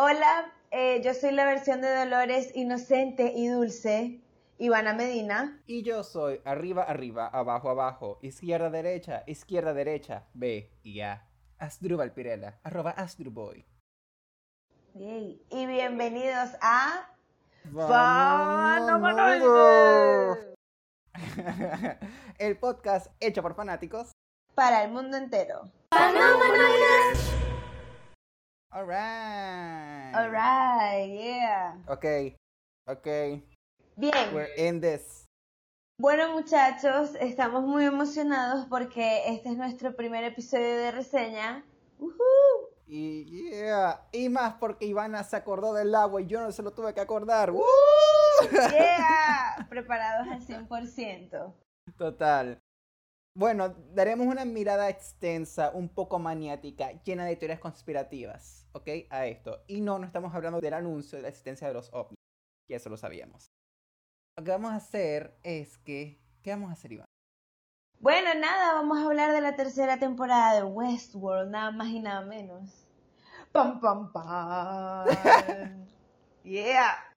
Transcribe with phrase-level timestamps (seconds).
[0.00, 4.20] Hola, eh, yo soy la versión de Dolores inocente y dulce,
[4.56, 5.60] Ivana Medina.
[5.66, 11.26] Y yo soy arriba, arriba, abajo, abajo, izquierda, derecha, izquierda, derecha, B y A.
[11.58, 13.66] Asdrubal Pirela, arroba Asdruboy.
[14.94, 15.42] Yay.
[15.50, 17.10] Y bienvenidos a...
[17.74, 20.54] ¡Fanomanoide!
[22.38, 24.12] El podcast hecho por fanáticos.
[24.54, 25.72] Para el mundo entero.
[28.78, 30.14] Alright.
[30.14, 31.74] Alright, yeah.
[31.88, 32.38] Ok,
[32.86, 33.42] ok.
[33.96, 34.32] Bien.
[34.32, 35.26] We're in this.
[36.00, 41.64] Bueno muchachos, estamos muy emocionados porque este es nuestro primer episodio de reseña.
[41.98, 42.22] Ujú.
[42.86, 44.06] Y yeah.
[44.12, 47.00] Y más porque Ivana se acordó del agua y yo no se lo tuve que
[47.00, 47.50] acordar.
[47.50, 47.64] ¡Woo!
[48.52, 51.52] Yeah, preparados al 100%.
[51.96, 52.60] Total.
[53.38, 58.88] Bueno, daremos una mirada extensa, un poco maniática, llena de teorías conspirativas, ¿ok?
[59.10, 59.62] A esto.
[59.66, 62.18] Y no, no estamos hablando del anuncio de la existencia de los ovnis,
[62.66, 63.48] que eso lo sabíamos.
[64.36, 66.20] Lo que vamos a hacer es que...
[66.42, 67.06] ¿Qué vamos a hacer, Iván?
[68.00, 72.20] Bueno, nada, vamos a hablar de la tercera temporada de Westworld, nada más y nada
[72.22, 72.86] menos.
[73.50, 75.06] Pam, pam, pam.
[76.44, 77.07] Yeah.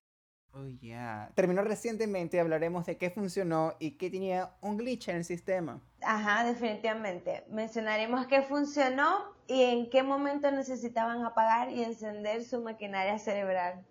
[0.54, 1.32] Oh, yeah.
[1.34, 5.82] Terminó recientemente y hablaremos de qué funcionó y qué tenía un glitch en el sistema.
[6.02, 7.46] Ajá, definitivamente.
[7.50, 13.86] Mencionaremos qué funcionó y en qué momento necesitaban apagar y encender su maquinaria cerebral.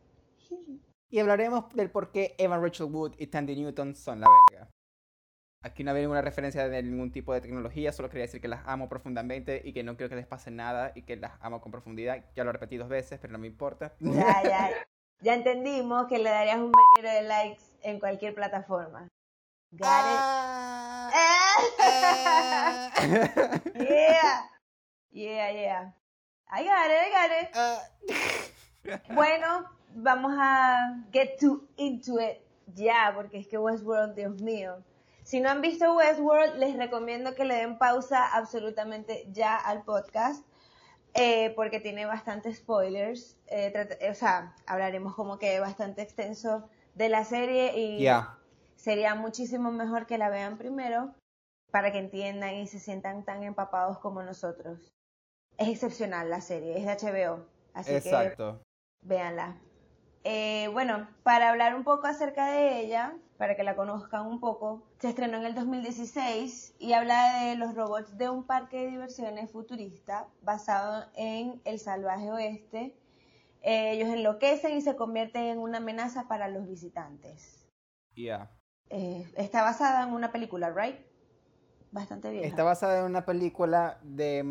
[1.08, 4.68] Y hablaremos del por qué Evan Rachel Wood y Tandy Newton son la verga.
[5.62, 8.66] Aquí no había ninguna referencia de ningún tipo de tecnología, solo quería decir que las
[8.66, 11.70] amo profundamente y que no quiero que les pase nada y que las amo con
[11.70, 12.24] profundidad.
[12.34, 13.94] Ya lo repetí dos veces, pero no me importa.
[14.00, 14.70] Ya, ya.
[15.22, 19.06] Ya entendimos que le darías un bañero de likes en cualquier plataforma.
[19.72, 21.20] Got Ah, it?
[21.80, 22.90] ah,
[23.74, 24.42] Yeah.
[25.12, 25.92] Yeah, yeah.
[26.52, 27.48] I got it, I got it.
[27.54, 27.80] ah.
[29.14, 32.40] Bueno, vamos a get to into it
[32.74, 34.82] ya, porque es que Westworld, Dios mío.
[35.24, 40.44] Si no han visto Westworld, les recomiendo que le den pausa absolutamente ya al podcast,
[41.14, 43.36] eh, porque tiene bastantes spoilers.
[43.46, 48.00] Eh, trata- o sea, hablaremos como que bastante extenso de la serie y
[48.76, 51.14] sería muchísimo mejor que la vean primero
[51.70, 54.92] para que entiendan y se sientan tan empapados como nosotros.
[55.58, 57.44] Es excepcional la serie, es de HBO,
[57.74, 58.10] así que
[59.02, 59.56] véanla.
[60.24, 64.82] Eh, bueno, para hablar un poco acerca de ella, para que la conozcan un poco,
[64.98, 69.50] se estrenó en el 2016 y habla de los robots de un parque de diversiones
[69.50, 72.94] futurista basado en el salvaje oeste.
[73.62, 77.66] Eh, ellos enloquecen y se convierten en una amenaza para los visitantes.
[78.14, 78.50] Ya.
[78.90, 80.98] Eh, está basada en una película, ¿right?
[81.92, 82.46] Bastante vieja.
[82.46, 84.44] Está basada en una película de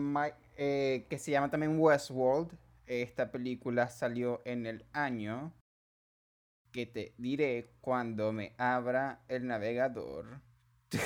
[0.58, 2.58] eh, que se llama también Westworld.
[2.88, 5.54] Esta película salió en el año
[6.72, 10.41] que te diré cuando me abra el navegador.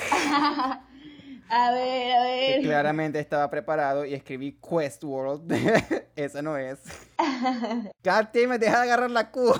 [1.48, 2.62] a ver, a Que ver.
[2.62, 5.52] claramente estaba preparado y escribí Questworld.
[6.16, 6.80] Esa no es.
[8.02, 9.52] Damn it, deja de agarrar la Q.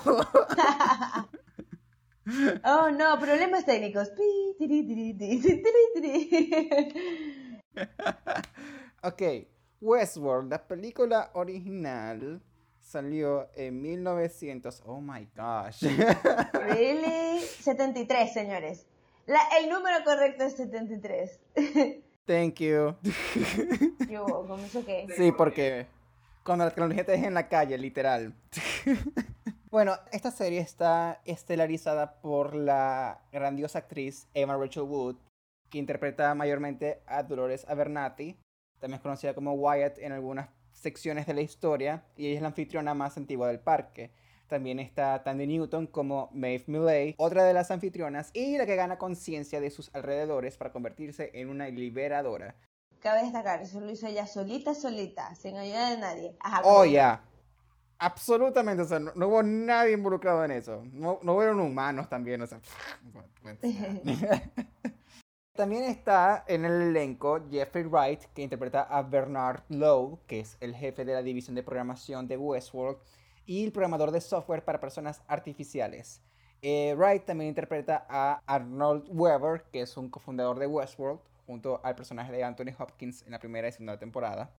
[2.64, 4.08] Oh no, problemas técnicos.
[9.02, 9.22] Ok,
[9.80, 12.40] Westworld, la película original
[12.94, 14.82] salió en 1900.
[14.86, 15.82] Oh my gosh.
[16.52, 17.40] Really?
[17.40, 18.86] 73, señores.
[19.26, 21.40] La, el número correcto es 73.
[22.24, 22.94] Thank you.
[24.08, 25.08] Yo, ¿cómo eso qué?
[25.16, 25.86] Sí, porque
[26.44, 28.32] cuando la tecnología te deja en la calle, literal.
[29.72, 35.16] bueno, esta serie está estelarizada por la grandiosa actriz Emma Rachel Wood,
[35.68, 38.38] que interpreta mayormente a Dolores Abernathy,
[38.78, 42.48] también es conocida como Wyatt en algunas secciones de la historia, y ella es la
[42.48, 44.10] anfitriona más antigua del parque.
[44.48, 48.98] También está Tandy Newton como Maeve Millay, otra de las anfitrionas, y la que gana
[48.98, 52.54] conciencia de sus alrededores para convertirse en una liberadora.
[53.00, 56.36] Cabe destacar, eso lo hizo ella solita, solita, sin ayuda de nadie.
[56.40, 57.22] Ajá, Oh, ya.
[57.98, 60.84] Absolutamente, o sea, no, no hubo nadie involucrado en eso.
[60.92, 62.60] No, no hubieron humanos también, o sea.
[65.54, 70.74] también está en el elenco Jeffrey Wright, que interpreta a Bernard Lowe, que es el
[70.74, 72.98] jefe de la división de programación de Westworld
[73.46, 76.22] y el programador de software para personas artificiales.
[76.60, 81.94] Eh, Wright también interpreta a Arnold Weber, que es un cofundador de Westworld, junto al
[81.94, 84.56] personaje de Anthony Hopkins en la primera y segunda temporada.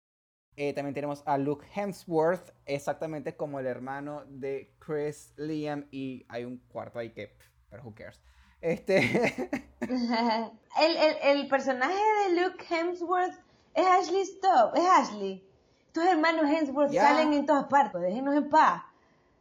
[0.57, 6.45] Eh, también tenemos a Luke Hemsworth, exactamente como el hermano de Chris, Liam y hay
[6.45, 7.37] un cuarto ahí que,
[7.69, 8.23] pero who cares.
[8.61, 11.95] Este, el, el, el personaje
[12.29, 13.35] de Luke Hemsworth
[13.75, 15.47] es Ashley Stubb, es Ashley.
[15.93, 18.83] Tus hermanos Hemsworth salen en todas partes, déjenos en paz.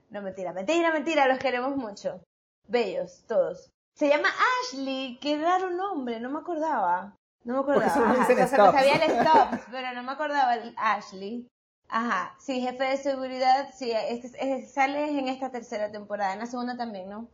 [0.10, 2.22] No, mentira, mentira, mentira, los queremos mucho.
[2.68, 3.70] Bellos, todos.
[3.96, 4.30] Se llama
[4.62, 7.16] Ashley, qué raro nombre, no me acordaba.
[7.44, 7.86] No me acordaba.
[7.88, 8.74] Ajá, dicen o sea, me Stubbs.
[8.80, 11.48] sabía el Stubbs, pero no me acordaba el Ashley.
[11.90, 16.46] Ajá, sí, jefe de seguridad, sí, este, es- sale en esta tercera temporada, en la
[16.46, 17.28] segunda también, ¿no?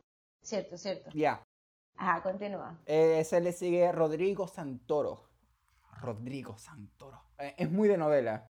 [0.43, 1.09] Cierto, cierto.
[1.13, 1.41] Ya.
[1.99, 2.79] Ajá, continúa.
[2.85, 5.29] Eh, se le sigue Rodrigo Santoro.
[6.01, 7.21] Rodrigo Santoro.
[7.37, 8.47] Eh, es muy de novela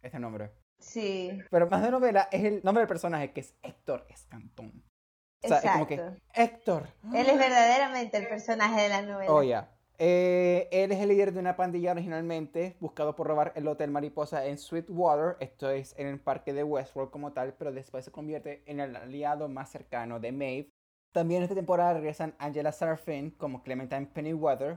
[0.00, 0.50] este nombre.
[0.78, 4.82] Sí, Pero más de novela es el nombre del personaje que es Héctor Escantón.
[5.42, 6.20] O sea, es como que exacto.
[6.32, 6.88] Héctor.
[7.14, 9.30] Él es verdaderamente el personaje de la novela.
[9.30, 9.70] Oh, ya.
[9.98, 14.46] Eh, él es el líder de una pandilla originalmente buscado por robar el Hotel Mariposa
[14.46, 15.36] en Sweetwater.
[15.40, 18.96] Esto es en el parque de Westworld como tal, pero después se convierte en el
[18.96, 20.75] aliado más cercano de Maeve.
[21.16, 24.76] También esta temporada regresan Angela Sarfin como Clementine Pennyweather,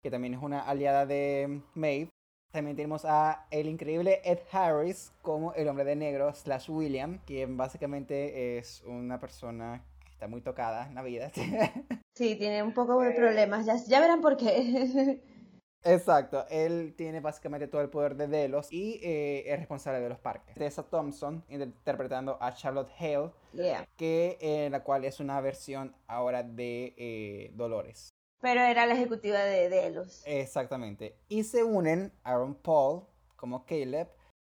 [0.00, 2.10] que también es una aliada de Maeve.
[2.52, 7.56] También tenemos a el increíble Ed Harris como el hombre de negro slash William, quien
[7.56, 11.32] básicamente es una persona que está muy tocada en la vida.
[12.16, 15.20] Sí, tiene un poco de problemas, ya, ya verán por qué.
[15.82, 20.18] Exacto, él tiene básicamente todo el poder de Delos y eh, es responsable de los
[20.18, 20.54] parques.
[20.54, 23.86] Tessa Thompson interpretando a Charlotte Hale, Yeah.
[23.96, 28.10] que eh, la cual es una versión ahora de eh, Dolores.
[28.40, 30.22] Pero era la ejecutiva de Delos.
[30.26, 31.16] Exactamente.
[31.28, 33.04] Y se unen Aaron Paul
[33.36, 34.08] como Caleb,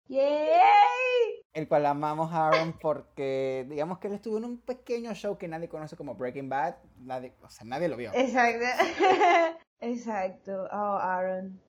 [0.08, 1.39] ¡Yay!
[1.52, 5.48] El cual amamos a Aaron porque digamos que él estuvo en un pequeño show que
[5.48, 8.12] nadie conoce como Breaking Bad, nadie, o sea, nadie lo vio.
[8.14, 8.66] Exacto.
[9.80, 10.68] Exacto.
[10.70, 11.60] Oh, Aaron.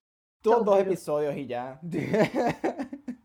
[0.42, 1.80] Tuvo so dos episodios y ya.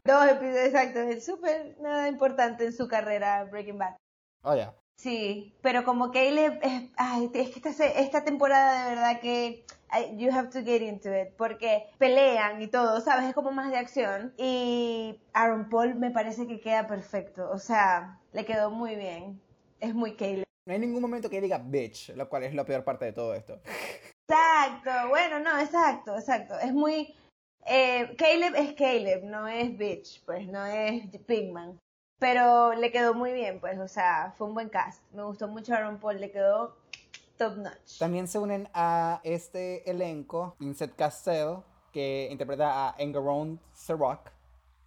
[0.06, 1.00] Dos episodios, exacto.
[1.00, 3.96] Es súper nada importante en su carrera Breaking Bad.
[4.42, 4.72] oh, ya.
[4.96, 9.66] Sí, pero como Caleb, es, ay, es que esta, esta temporada de verdad que
[10.16, 13.26] you have to get into it, porque pelean y todo, ¿sabes?
[13.26, 14.34] Es como más de acción.
[14.36, 19.40] Y Aaron Paul me parece que queda perfecto, o sea, le quedó muy bien.
[19.80, 20.44] Es muy Caleb.
[20.66, 23.34] No hay ningún momento que diga bitch, lo cual es la peor parte de todo
[23.34, 23.60] esto.
[24.28, 26.58] Exacto, bueno, no, exacto, exacto.
[26.58, 27.14] Es muy...
[27.66, 31.78] Eh, Caleb es Caleb, no es Bitch, pues, no es Pigman.
[32.18, 35.02] Pero le quedó muy bien, pues, o sea, fue un buen cast.
[35.12, 36.76] Me gustó mucho Aaron Paul, le quedó
[37.36, 37.98] top notch.
[37.98, 41.58] También se unen a este elenco Vincent Cassell,
[41.92, 44.30] que interpreta a Engeron Seroc.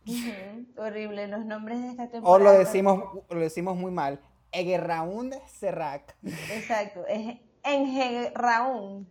[0.08, 2.44] Ujú, Horrible, los nombres de esta O temporada.
[2.44, 4.20] lo decimos, lo decimos muy mal.
[4.52, 6.16] Egerraund Serrac.
[6.24, 9.06] Exacto, es Enge Raúl.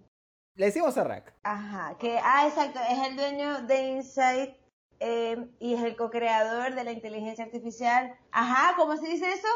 [0.57, 1.33] Le decimos Serrac.
[1.45, 4.57] Ajá, que, ah, exacto, es el dueño de Insight
[4.99, 8.17] eh, y es el co-creador de la inteligencia artificial.
[8.33, 9.47] Ajá, ¿cómo se dice eso?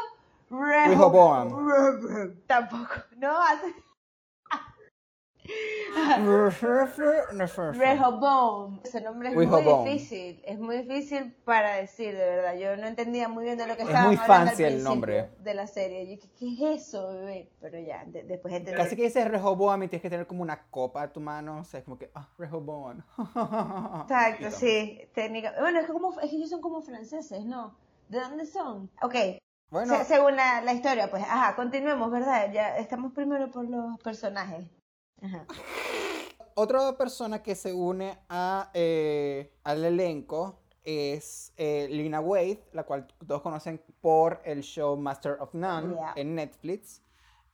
[0.53, 1.49] Rehoboam.
[2.47, 3.73] Tampoco, no, hace-
[7.73, 8.79] Rehoboam.
[8.83, 9.81] Ese nombre es Rehoboam.
[9.81, 12.55] muy difícil, es muy difícil para decir, de verdad.
[12.55, 14.83] Yo no entendía muy bien de lo que Es estaban muy hablando al fancy el
[14.83, 15.29] nombre.
[15.39, 16.15] de la serie.
[16.15, 17.51] Yo, ¿qué, qué es eso, bebé?
[17.59, 18.77] Pero ya, de- después entendí.
[18.81, 21.59] Casi que dices Rehoboam y tienes que tener como una copa a tu mano.
[21.59, 23.03] O sea, es como que, ah, Rehoboam.
[24.03, 25.53] Exacto, sí, técnica.
[25.59, 27.75] Bueno, es que, como, es que ellos son como franceses, ¿no?
[28.09, 28.89] ¿De dónde son?
[29.01, 29.15] Ok,
[29.73, 32.51] Bueno, se- según la, la historia, pues, ajá, continuemos, ¿verdad?
[32.53, 34.63] Ya estamos primero por los personajes.
[35.19, 35.47] Ajá.
[36.55, 43.07] otra persona que se une a, eh, al elenco es eh, Lina Waithe, la cual
[43.25, 46.13] todos conocen por el show Master of None Yeah.
[46.17, 47.01] en Netflix.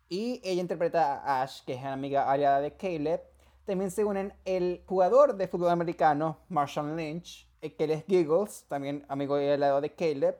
[0.09, 3.21] Y ella interpreta a Ash, que es amiga aliada de Caleb.
[3.65, 8.65] También se unen el jugador de fútbol americano, Marshawn Lynch, eh, que él es Giggles,
[8.67, 10.35] también amigo y aliado de Caleb.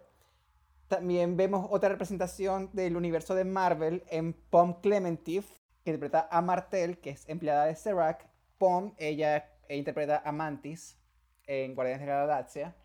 [0.89, 5.45] También vemos otra representación del universo de Marvel en Pom Clementif,
[5.83, 8.27] que interpreta a Martel, que es empleada de Serac.
[8.57, 10.97] Pom, ella eh, interpreta a Mantis
[11.45, 12.75] en Guardianes de la Galaxia.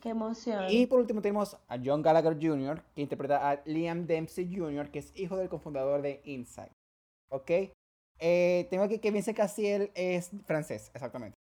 [0.00, 0.64] Qué emoción.
[0.70, 5.00] Y por último tenemos a John Gallagher Jr., que interpreta a Liam Dempsey Jr., que
[5.00, 6.72] es hijo del cofundador de Insight.
[7.28, 7.50] ¿Ok?
[8.20, 11.36] Eh, tengo aquí que Vincent Cassiel es francés, exactamente.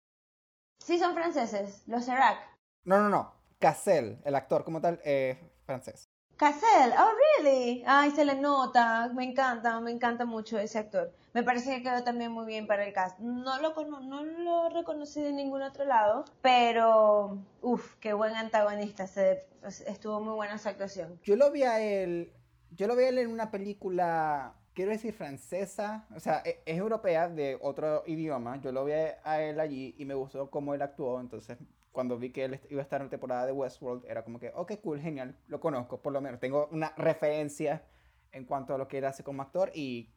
[0.84, 2.38] Sí, son franceses, los Serac.
[2.84, 3.32] No, no, no.
[3.60, 6.08] Cassel, el actor como tal, es francés.
[6.38, 7.82] Cassel, oh really?
[7.86, 11.12] Ay, se le nota, me encanta, me encanta mucho ese actor.
[11.34, 13.18] Me parece que quedó también muy bien para el cast.
[13.18, 19.46] No lo, no lo reconocí de ningún otro lado, pero, uff, qué buen antagonista, se,
[19.86, 21.20] estuvo muy buena su actuación.
[21.22, 22.32] Yo lo vi a él,
[22.70, 26.78] yo lo vi a él en una película, quiero decir francesa, o sea, e- es
[26.78, 28.58] europea de otro idioma.
[28.62, 31.58] Yo lo vi a él allí y me gustó cómo él actuó, entonces
[31.92, 34.52] cuando vi que él iba a estar en la temporada de Westworld, era como que,
[34.54, 37.84] ok, cool, genial, lo conozco, por lo menos tengo una referencia
[38.32, 40.12] en cuanto a lo que él hace como actor y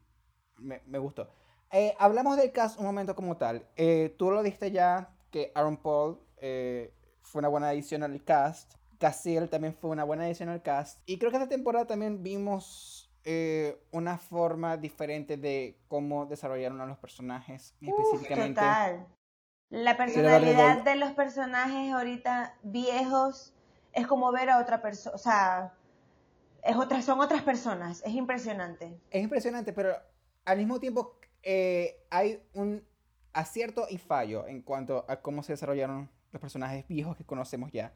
[0.57, 1.29] me, me gustó.
[1.71, 3.65] Eh, hablamos del cast un momento como tal.
[3.75, 8.73] Eh, tú lo diste ya que Aaron Paul eh, fue una buena adición al cast.
[8.99, 10.99] Cassiel también fue una buena edición al cast.
[11.05, 16.85] Y creo que esta temporada también vimos eh, una forma diferente de cómo desarrollaron a
[16.85, 17.75] los personajes.
[17.79, 18.59] específicamente.
[18.59, 19.07] Total.
[19.71, 23.53] La personalidad de los personajes ahorita viejos
[23.93, 25.73] es como ver a otra persona, o sea,
[26.61, 28.99] es otra, son otras personas, es impresionante.
[29.09, 29.95] Es impresionante, pero
[30.43, 32.85] al mismo tiempo eh, hay un
[33.31, 37.93] acierto y fallo en cuanto a cómo se desarrollaron los personajes viejos que conocemos ya.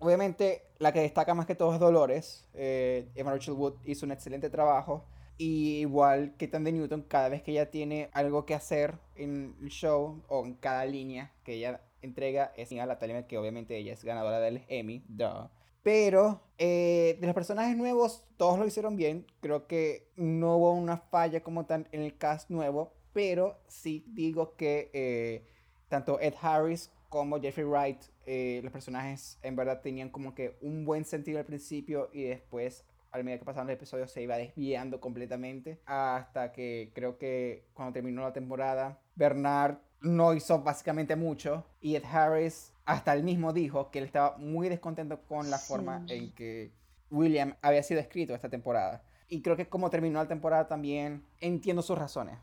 [0.00, 2.46] Obviamente, la que destaca más que todo es Dolores.
[2.52, 5.06] Eh, Emma Rachel Wood hizo un excelente trabajo.
[5.38, 9.68] Y igual que Tandy Newton, cada vez que ella tiene algo que hacer en el
[9.68, 13.92] show o en cada línea que ella entrega, es a la Talimet, que obviamente ella
[13.92, 15.04] es ganadora del Emmy.
[15.08, 15.48] Duh.
[15.82, 19.26] Pero eh, de los personajes nuevos, todos lo hicieron bien.
[19.40, 22.92] Creo que no hubo una falla como tal en el cast nuevo.
[23.12, 25.46] Pero sí digo que eh,
[25.88, 30.86] tanto Ed Harris como Jeffrey Wright, eh, los personajes en verdad tenían como que un
[30.86, 35.00] buen sentido al principio y después, al medida que pasaban los episodios, se iba desviando
[35.00, 35.80] completamente.
[35.86, 42.04] Hasta que creo que cuando terminó la temporada, Bernard no hizo básicamente mucho y Ed
[42.04, 46.72] Harris hasta él mismo dijo que él estaba muy descontento con la forma en que
[47.10, 49.04] William había sido escrito esta temporada.
[49.28, 52.38] Y creo que como terminó la temporada también entiendo sus razones.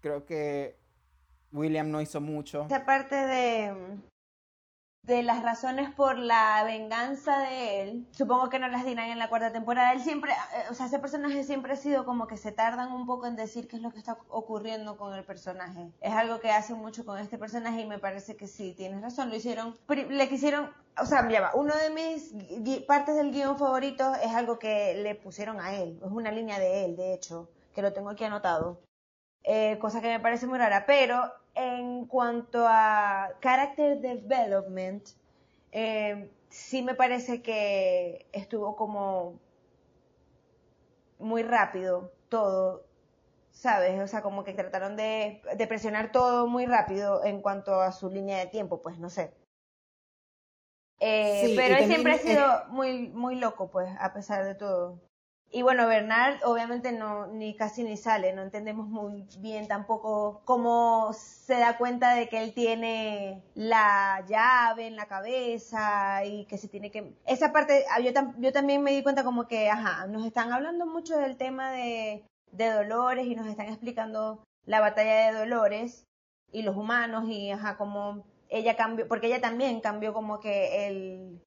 [0.00, 0.78] Creo que
[1.52, 2.66] William no hizo mucho.
[2.66, 3.74] Esa parte de,
[5.02, 9.28] de las razones por la venganza de él, supongo que no las dirán en la
[9.28, 9.92] cuarta temporada.
[9.92, 13.04] Él siempre, eh, o sea, ese personaje siempre ha sido como que se tardan un
[13.04, 15.90] poco en decir qué es lo que está ocurriendo con el personaje.
[16.00, 19.28] Es algo que hacen mucho con este personaje y me parece que sí, tienes razón.
[19.28, 24.32] Lo hicieron, le quisieron, o sea, va, uno de mis partes del guion favorito es
[24.32, 27.92] algo que le pusieron a él, es una línea de él, de hecho, que lo
[27.92, 28.80] tengo aquí anotado.
[29.44, 35.08] Eh, cosa que me parece muy rara, pero en cuanto a character development,
[35.72, 39.38] eh, sí me parece que estuvo como
[41.18, 42.84] muy rápido todo,
[43.52, 44.00] ¿sabes?
[44.00, 48.10] O sea, como que trataron de, de presionar todo muy rápido en cuanto a su
[48.10, 49.32] línea de tiempo, pues no sé.
[51.00, 55.00] Eh, pero él siempre ha sido muy, muy loco, pues, a pesar de todo.
[55.54, 61.12] Y bueno, Bernard obviamente no, ni casi ni sale, no entendemos muy bien tampoco cómo
[61.12, 66.68] se da cuenta de que él tiene la llave en la cabeza y que se
[66.68, 67.12] tiene que...
[67.26, 70.86] Esa parte, ah, yo, yo también me di cuenta como que, ajá, nos están hablando
[70.86, 76.06] mucho del tema de, de Dolores y nos están explicando la batalla de Dolores
[76.50, 81.42] y los humanos y, ajá, como ella cambió, porque ella también cambió como que el,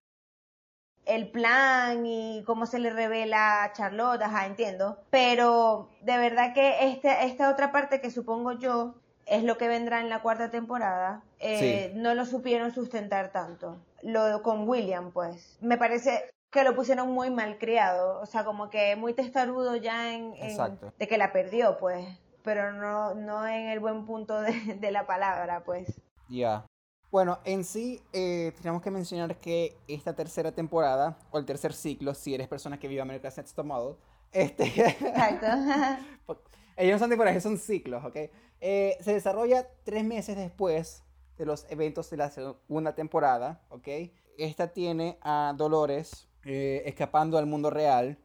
[1.05, 4.97] el plan y cómo se le revela a Charlotte, ajá, entiendo.
[5.09, 8.95] Pero de verdad que este, esta otra parte que supongo yo
[9.25, 13.77] es lo que vendrá en la cuarta temporada, eh, no lo supieron sustentar tanto.
[14.01, 15.57] Lo con William, pues.
[15.61, 20.13] Me parece que lo pusieron muy mal criado, o sea, como que muy testarudo ya
[20.13, 22.07] en, de que la perdió, pues,
[22.43, 26.01] pero no, no en el buen punto de, la palabra, pues.
[26.29, 26.65] Ya.
[27.11, 32.13] Bueno, en sí, eh, tenemos que mencionar que esta tercera temporada, o el tercer ciclo,
[32.13, 33.95] si eres persona que vive America's Next Top Model,
[34.31, 34.65] este...
[34.65, 35.47] Exacto.
[36.77, 38.17] ellos no son temporadas, son ciclos, ¿ok?
[38.59, 41.03] Eh, se desarrolla tres meses después
[41.37, 43.87] de los eventos de la segunda temporada, ¿ok?
[44.37, 48.17] Esta tiene a Dolores eh, escapando al mundo real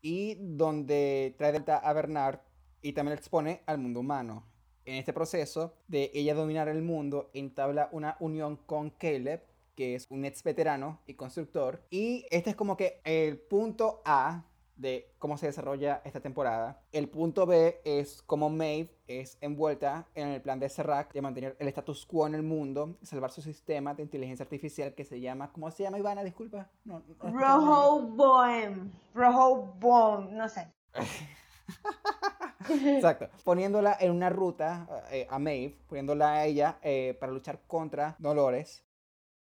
[0.00, 2.40] y donde trae a Bernard
[2.82, 4.44] y también expone al mundo humano
[4.88, 9.42] en este proceso de ella dominar el mundo, entabla una unión con Caleb,
[9.74, 11.82] que es un ex veterano y constructor.
[11.90, 14.44] Y este es como que el punto A
[14.76, 16.80] de cómo se desarrolla esta temporada.
[16.92, 21.56] El punto B es cómo Maeve es envuelta en el plan de Serac de mantener
[21.58, 25.52] el status quo en el mundo, salvar su sistema de inteligencia artificial que se llama,
[25.52, 26.24] ¿cómo se llama Ivana?
[26.24, 26.70] Disculpa.
[26.84, 28.90] No, Rojo Boem.
[29.14, 30.66] Rojo Boem, no sé.
[32.96, 33.28] Exacto.
[33.44, 38.84] Poniéndola en una ruta eh, a Maeve, poniéndola a ella eh, para luchar contra Dolores.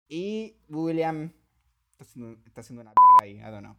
[0.08, 1.34] Y William
[2.00, 3.76] está haciendo, una verga ahí, I don't know.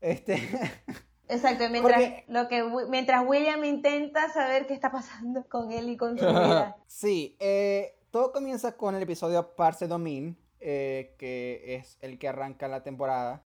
[0.00, 0.36] Este.
[1.28, 6.18] Exacto, mientras, lo que, mientras William intenta saber qué está pasando con él y con
[6.18, 6.76] su vida.
[6.86, 12.82] Sí, eh, todo comienza con el episodio Parse Domin, que es el que arranca la
[12.82, 13.44] temporada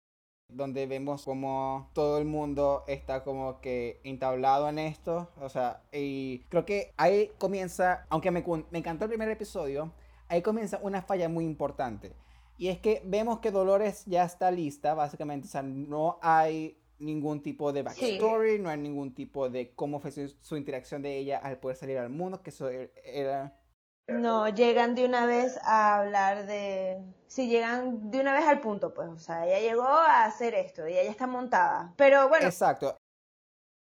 [0.56, 6.40] donde vemos como todo el mundo está como que entablado en esto, o sea, y
[6.50, 9.92] creo que ahí comienza, aunque me, me encantó el primer episodio,
[10.30, 12.14] ahí comienza una falla muy importante.
[12.58, 17.42] Y es que vemos que Dolores ya está lista, básicamente, o sea, no hay ningún
[17.42, 21.58] tipo de backstory, no hay ningún tipo de cómo fue su, interacción de ella al
[21.58, 23.60] poder salir al mundo, que eso era
[24.08, 27.02] No, llegan de una vez a hablar de...
[27.28, 29.10] Sí, llegan de una vez al punto, pues.
[29.10, 31.94] O sea, ella llegó a hacer esto y ella está montada.
[31.98, 32.46] Pero bueno.
[32.46, 32.98] Exacto.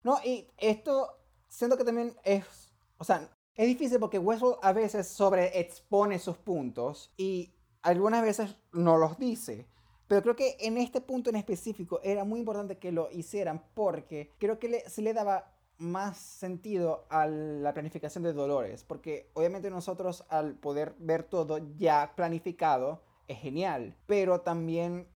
[0.04, 2.72] No, y esto siento que también es...
[2.98, 8.98] O sea, es difícil porque Westworld a veces sobreexpone sus puntos y algunas veces no
[8.98, 9.68] los dice.
[10.08, 14.34] Pero creo que en este punto en específico era muy importante que lo hicieran porque
[14.40, 15.51] creo que se le daba
[15.82, 22.14] más sentido a la planificación de Dolores, porque obviamente nosotros al poder ver todo ya
[22.16, 25.08] planificado es genial, pero también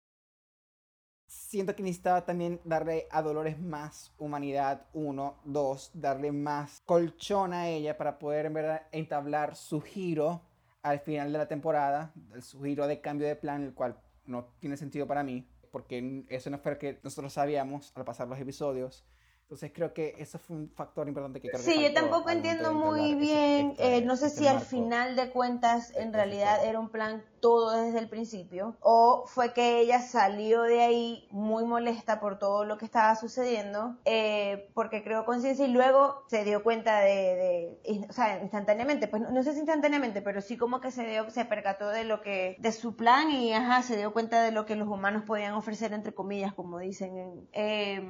[1.28, 7.70] siento que necesitaba también darle a Dolores más humanidad, uno, dos, darle más colchón a
[7.70, 10.42] ella para poder en verdad entablar su giro
[10.82, 14.78] al final de la temporada, su giro de cambio de plan, el cual no tiene
[14.78, 19.04] sentido para mí, porque eso no fue lo que nosotros sabíamos al pasar los episodios.
[19.46, 23.14] Entonces creo que eso fue un factor importante que creo Sí, yo tampoco entiendo muy
[23.14, 27.80] bien, eh, no sé si al final de cuentas en realidad era un plan todo
[27.80, 32.80] desde el principio o fue que ella salió de ahí muy molesta por todo lo
[32.80, 37.78] que estaba sucediendo eh, porque creó conciencia y luego se dio cuenta de,
[38.10, 41.46] o sea, instantáneamente, pues no, sé si instantáneamente, pero sí como que se dio, se
[41.46, 44.76] percató de lo que, de su plan y ajá, se dio cuenta de lo que
[44.76, 47.48] los humanos podían ofrecer entre comillas, como dicen.
[47.54, 48.04] Eh,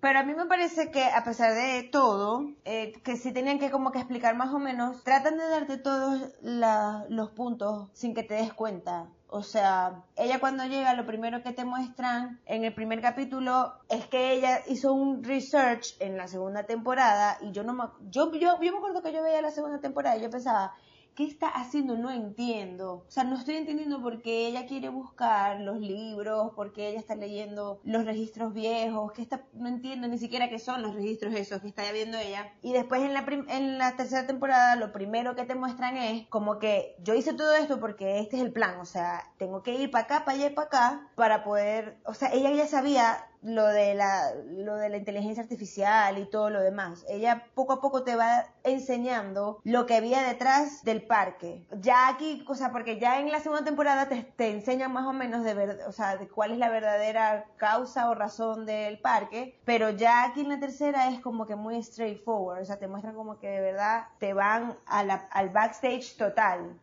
[0.00, 3.70] pero a mí me parece que a pesar de todo, eh, que sí tenían que
[3.70, 8.34] como que explicar más o menos, tratan de darte todos los puntos sin que te
[8.34, 9.08] des cuenta.
[9.30, 14.06] O sea, ella cuando llega, lo primero que te muestran en el primer capítulo es
[14.06, 18.58] que ella hizo un research en la segunda temporada y yo no me, yo, yo,
[18.62, 20.74] yo me acuerdo que yo veía la segunda temporada y yo pensaba,
[21.18, 21.96] ¿qué está haciendo?
[21.96, 23.04] No entiendo.
[23.08, 27.00] O sea, no estoy entendiendo por qué ella quiere buscar los libros, por qué ella
[27.00, 31.34] está leyendo los registros viejos, que está, no entiendo ni siquiera qué son los registros
[31.34, 32.52] esos que está viendo ella.
[32.62, 36.60] Y después en la, en la tercera temporada lo primero que te muestran es como
[36.60, 39.90] que yo hice todo esto porque este es el plan, o sea, tengo que ir
[39.90, 43.66] para acá, para allá y para acá para poder, o sea, ella ya sabía lo
[43.66, 47.04] de la lo de la inteligencia artificial y todo lo demás.
[47.08, 51.64] Ella poco a poco te va enseñando lo que había detrás del parque.
[51.80, 55.12] Ya aquí, o sea, porque ya en la segunda temporada te, te enseñan más o
[55.12, 59.58] menos de ver, o sea, de cuál es la verdadera causa o razón del parque,
[59.64, 63.14] pero ya aquí en la tercera es como que muy straightforward, o sea, te muestran
[63.14, 66.78] como que de verdad te van a al backstage total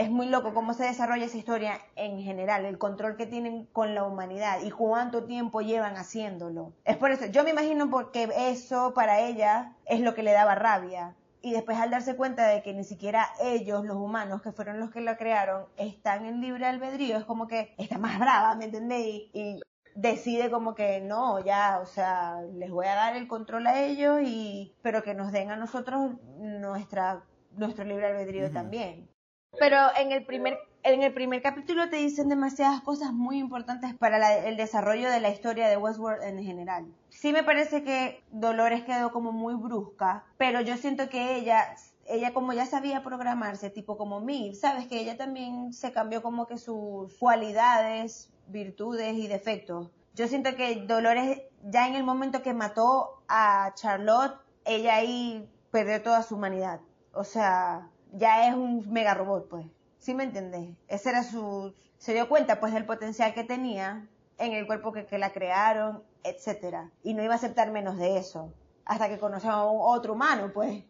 [0.00, 3.94] es muy loco cómo se desarrolla esa historia en general, el control que tienen con
[3.94, 6.72] la humanidad y cuánto tiempo llevan haciéndolo.
[6.86, 10.54] Es por eso, yo me imagino porque eso para ella es lo que le daba
[10.54, 11.16] rabia.
[11.42, 14.90] Y después al darse cuenta de que ni siquiera ellos, los humanos, que fueron los
[14.90, 19.28] que la crearon, están en libre albedrío, es como que está más brava, ¿me entendéis?
[19.34, 19.60] Y
[19.94, 24.20] decide como que no, ya, o sea, les voy a dar el control a ellos
[24.24, 29.09] y pero que nos den a nosotros nuestra nuestro libre albedrío también.
[29.58, 34.38] Pero en el primer en el primer capítulo te dicen demasiadas cosas muy importantes para
[34.38, 36.86] el desarrollo de la historia de Westworld en general.
[37.10, 41.74] Sí me parece que Dolores quedó como muy brusca, pero yo siento que ella
[42.06, 46.46] ella como ya sabía programarse, tipo como mí, sabes que ella también se cambió como
[46.46, 49.90] que sus cualidades, virtudes y defectos.
[50.14, 56.02] Yo siento que Dolores ya en el momento que mató a Charlotte, ella ahí perdió
[56.02, 56.80] toda su humanidad.
[57.12, 59.66] O sea, ya es un mega robot, pues.
[59.98, 60.76] ¿Sí me entendés?
[60.88, 61.74] Ese era su...
[61.98, 66.90] Se dio cuenta, pues, del potencial que tenía en el cuerpo que, la crearon, etcétera.
[67.02, 68.52] Y no iba a aceptar menos de eso.
[68.86, 70.84] Hasta que conoció a un otro humano, pues.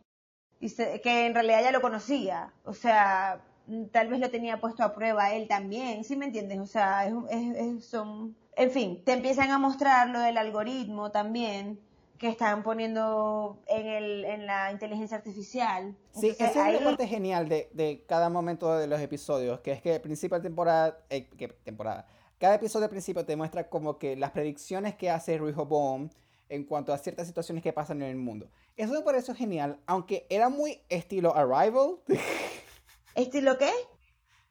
[0.61, 2.53] Y que en realidad ya lo conocía.
[2.65, 3.43] O sea,
[3.91, 6.05] tal vez lo tenía puesto a prueba él también.
[6.05, 6.61] ¿Sí me entiendes?
[6.61, 8.37] O sea, es, es, son...
[8.57, 11.81] En fin, te empiezan a mostrar lo del algoritmo también
[12.21, 15.97] que están poniendo en, el, en la inteligencia artificial.
[16.13, 19.81] Sí, esa es la parte genial de, de, cada momento de los episodios, que es
[19.81, 22.07] que al principio de temporada, eh, ¿qué temporada?
[22.39, 26.11] Cada episodio al principio te muestra como que las predicciones que hace Rehoboam
[26.51, 28.51] en cuanto a ciertas situaciones que pasan en el mundo.
[28.77, 32.01] Eso me pareció genial, aunque era muy estilo Arrival.
[33.15, 33.71] ¿Estilo qué?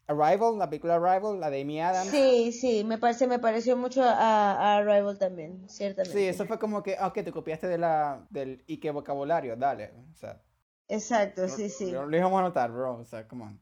[0.09, 2.09] Arrival, la película Arrival, la de Amy Adams.
[2.09, 6.17] Sí, sí, me parece, me pareció mucho a, Arrival también, ciertamente.
[6.17, 10.15] Sí, eso fue como que, ok, te copiaste de la, del Ike vocabulario, dale, o
[10.15, 10.41] sea.
[10.87, 11.91] Exacto, sí, sí.
[11.91, 13.61] Lo, íbamos a notar, bro, o sea, come on.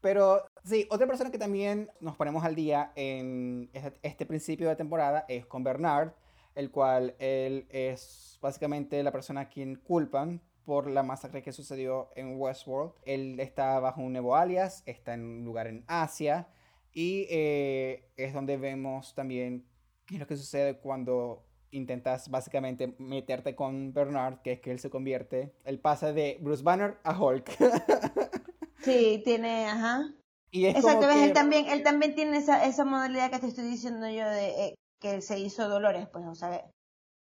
[0.00, 4.76] Pero sí, otra persona que también nos ponemos al día en este, este principio de
[4.76, 6.12] temporada es con Bernard,
[6.54, 12.10] el cual él es básicamente la persona a quien culpan por la masacre que sucedió
[12.16, 12.92] en Westworld.
[13.04, 16.48] Él está bajo un nuevo alias, está en un lugar en Asia
[16.92, 19.64] y eh, es donde vemos también
[20.06, 24.78] qué es lo que sucede cuando intentas básicamente meterte con Bernard, que es que él
[24.78, 27.50] se convierte, él pasa de Bruce Banner a Hulk.
[28.78, 30.14] Sí, tiene, ajá.
[30.50, 33.38] Y es Exacto, como ves, que- él también, él también tiene esa, esa modalidad que
[33.40, 36.70] te estoy diciendo yo de eh, que se hizo Dolores, pues, o sea,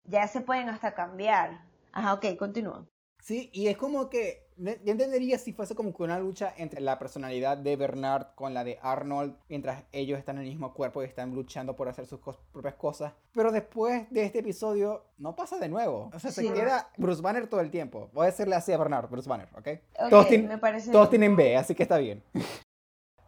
[0.05, 1.65] ya se pueden hasta cambiar.
[1.93, 2.87] Ajá, ok, continúa.
[3.23, 6.99] Sí, y es como que yo entendería si fuese como que una lucha entre la
[6.99, 11.05] personalidad de Bernard con la de Arnold, mientras ellos están en el mismo cuerpo y
[11.05, 13.13] están luchando por hacer sus cos- propias cosas.
[13.31, 16.11] Pero después de este episodio, no pasa de nuevo.
[16.13, 16.45] O sea, Sí.
[16.47, 18.09] se queda Bruce Banner todo el tiempo.
[18.11, 19.67] Voy a decirle así a Bernard, Bruce Banner, ¿ok?
[20.01, 22.21] Ok, todos tienen- me parece Todos tienen B, así que está bien.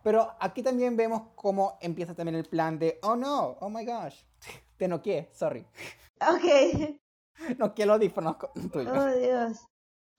[0.04, 4.24] Pero aquí también vemos cómo empieza también el plan de, oh no, oh my gosh,
[4.78, 5.66] te noqué, sorry.
[6.20, 7.00] Ok.
[7.58, 8.94] Noqué los audífonos co- tuyos.
[8.98, 9.66] Oh, Dios.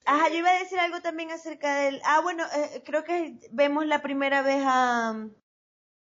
[0.07, 2.01] Ajá, yo iba a decir algo también acerca del...
[2.05, 5.27] Ah, bueno, eh, creo que vemos la primera vez a,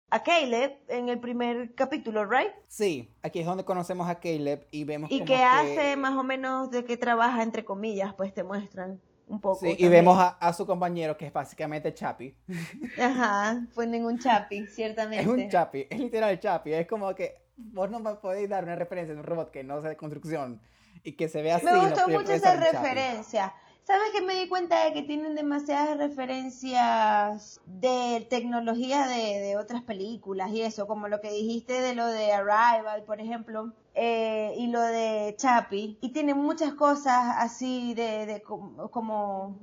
[0.10, 2.50] a Caleb en el primer capítulo, ¿right?
[2.68, 6.72] Sí, aquí es donde conocemos a Caleb y vemos Y que- hace más o menos
[6.72, 9.60] de que trabaja, entre comillas, pues te muestran un poco.
[9.60, 12.36] Sí, y vemos a, a su compañero que es básicamente Chappie.
[13.00, 15.22] Ajá, ponen un chapi, ciertamente.
[15.24, 16.80] Es un Chappie, es literal Chappie.
[16.80, 19.80] Es como que vos no me podéis dar una referencia de un robot que no
[19.82, 20.60] sea de construcción
[21.04, 21.66] y que se vea así.
[21.66, 23.54] Me gustó mucho esa referencia.
[23.86, 29.82] ¿Sabes que me di cuenta de que tienen demasiadas referencias de tecnología de, de otras
[29.84, 34.68] películas y eso, como lo que dijiste de lo de Arrival, por ejemplo, eh, y
[34.68, 39.60] lo de Chappie, y tienen muchas cosas así de, de como,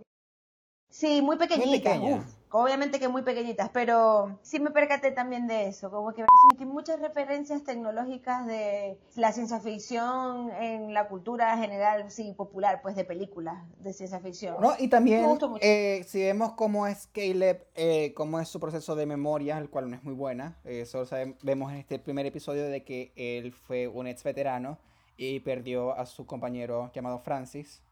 [0.90, 2.24] sí, muy pequeñitas, pequeñas.
[2.24, 6.24] uf, obviamente que muy pequeñitas, pero sí me percaté también de eso, como que
[6.58, 12.96] que muchas referencias tecnológicas de la ciencia ficción en la cultura general, sí, popular, pues
[12.96, 14.56] de películas de ciencia ficción.
[14.60, 15.24] No, y también,
[15.60, 19.88] eh, si vemos cómo es Caleb, eh, cómo es su proceso de memoria, el cual
[19.88, 23.52] no es muy buena, eh, solo sabe- vemos en este primer episodio de que él
[23.52, 24.78] fue un ex veterano
[25.16, 27.82] y perdió a su compañero llamado Francis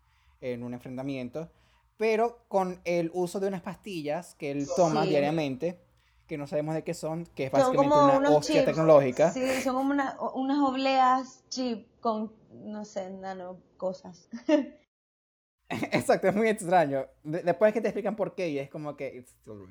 [0.40, 1.48] en un enfrentamiento,
[1.98, 5.10] pero con el uso de unas pastillas que él toma Sí.
[5.10, 5.78] diariamente,
[6.26, 8.64] que no sabemos de qué son, que es básicamente una hostia chips.
[8.66, 9.30] tecnológica.
[9.32, 14.28] Sí, son como una- unas obleas chip con, no sé, nano cosas.
[15.92, 17.06] Exacto, es muy extraño.
[17.22, 19.08] De- después que te explican por qué, y es como que.
[19.16, 19.66] it's still.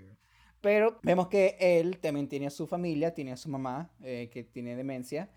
[0.61, 4.43] Pero vemos que él también tiene a su familia, tiene a su mamá, eh, que
[4.43, 5.29] tiene demencia,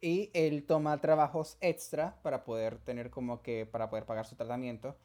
[0.00, 3.66] y él toma trabajos extra para poder tener como que.
[3.66, 4.96] para poder pagar su tratamiento,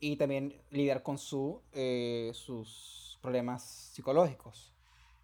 [0.00, 4.72] y también lidiar con su, eh, sus problemas psicológicos.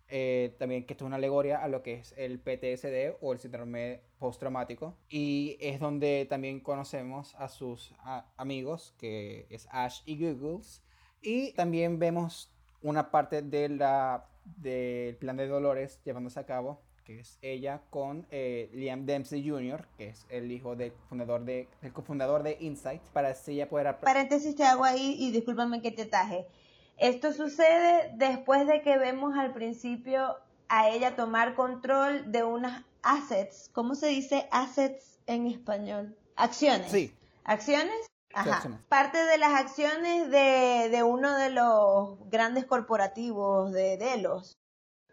[0.08, 3.40] Eh, también que esto es una alegoria a lo que es el PTSD o el
[3.40, 4.96] síndrome postraumático.
[5.08, 7.92] Y es donde también conocemos a sus
[8.36, 10.82] amigos, que es Ash y Googles.
[11.22, 17.20] Y también vemos una parte de la, del plan de Dolores llevándose a cabo, que
[17.20, 21.92] es ella con eh, Liam Dempsey Jr., que es el hijo del fundador de, el
[21.92, 24.00] cofundador de Insight, para así ella poder...
[24.00, 26.48] Paréntesis te hago ahí y discúlpame que te taje.
[26.96, 30.36] Esto sucede después de que vemos al principio
[30.68, 33.70] a ella tomar control de unas assets.
[33.72, 36.16] ¿Cómo se dice assets en español?
[36.34, 36.90] Acciones.
[36.90, 37.14] Sí.
[37.44, 37.94] ¿Acciones?
[38.34, 38.80] Ajá.
[38.88, 44.58] Parte de las acciones de, de uno de los grandes corporativos de Delos.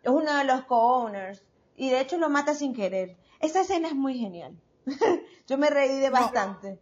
[0.01, 1.43] Es uno de los co-owners.
[1.75, 3.17] Y de hecho lo mata sin querer.
[3.39, 4.55] Esa escena es muy genial.
[5.47, 6.13] Yo me reí de No.
[6.13, 6.79] bastante.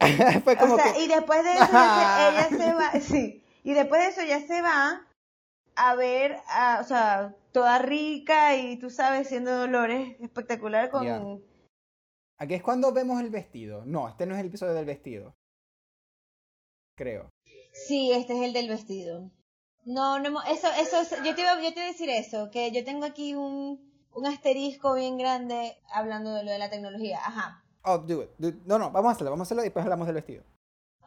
[0.44, 1.04] Fue como o sea, que...
[1.04, 5.06] y después de eso ella, se va, sí, y después de eso ya se va
[5.76, 11.42] a ver, a- o sea, toda rica y tú sabes, siendo Dolores espectacular con...
[12.38, 13.84] Aquí es cuando vemos el vestido.
[13.86, 15.34] No, este no es el episodio del vestido.
[16.96, 17.30] Creo.
[17.72, 19.30] Sí, este es el del vestido.
[19.84, 22.50] No, no, hemos- eso, eso, es- yo te iba, yo te iba a decir eso,
[22.50, 27.18] que yo tengo aquí un, un asterisco bien grande hablando de lo de la tecnología.
[27.24, 27.62] Ajá.
[27.84, 28.30] Oh, do it.
[28.38, 30.44] Do- No, no, vamos a hacerlo, vamos a hacerlo y después hablamos del vestido.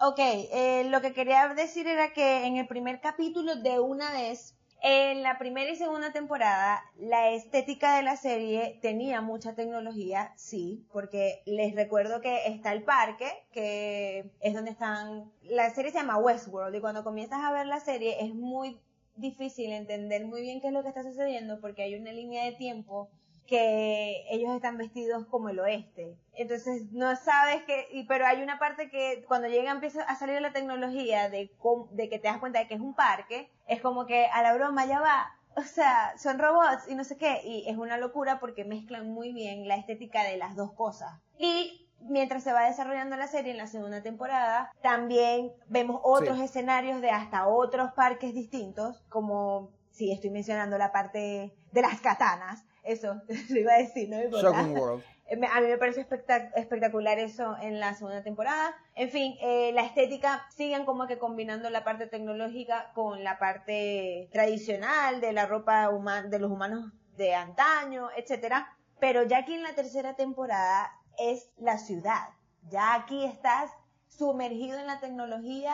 [0.02, 4.54] Ok, eh, lo que quería decir era que en el primer capítulo, de una vez,
[4.82, 10.86] en la primera y segunda temporada, la estética de la serie tenía mucha tecnología, sí,
[10.92, 16.18] porque les recuerdo que está el parque, que es donde están, la serie se llama
[16.18, 18.78] Westworld, y cuando comienzas a ver la serie es muy
[19.16, 22.54] difícil entender muy bien qué es lo que está sucediendo, porque hay una línea de
[22.54, 23.10] tiempo
[23.48, 26.18] que ellos están vestidos como el oeste.
[26.34, 30.54] Entonces no sabes que, pero hay una parte que cuando llega empieza a salir la
[30.54, 31.52] tecnología de,
[31.92, 34.54] de que te das cuenta de que es un parque, es como que a la
[34.54, 35.32] broma ya va.
[35.58, 39.32] O sea, son robots y no sé qué, y es una locura porque mezclan muy
[39.32, 41.14] bien la estética de las dos cosas.
[41.38, 46.44] Y mientras se va desarrollando la serie en la segunda temporada, también vemos otros Sí.
[46.46, 52.66] escenarios de hasta otros parques distintos, como si estoy mencionando la parte de las katanas,
[52.84, 54.52] eso, lo iba a decir, no me importa.
[54.52, 55.04] Shogun World.
[55.28, 58.76] Eh, A mí me parece espectac- espectacular eso en la segunda temporada.
[58.94, 64.30] En fin, eh, la estética siguen como que combinando la parte tecnológica con la parte
[64.32, 65.90] tradicional de la ropa
[66.30, 68.68] de los humanos de antaño, etcétera.
[69.00, 72.30] Pero ya aquí en la tercera temporada es la ciudad.
[72.70, 73.72] Ya aquí estás
[74.08, 75.74] sumergido en la tecnología,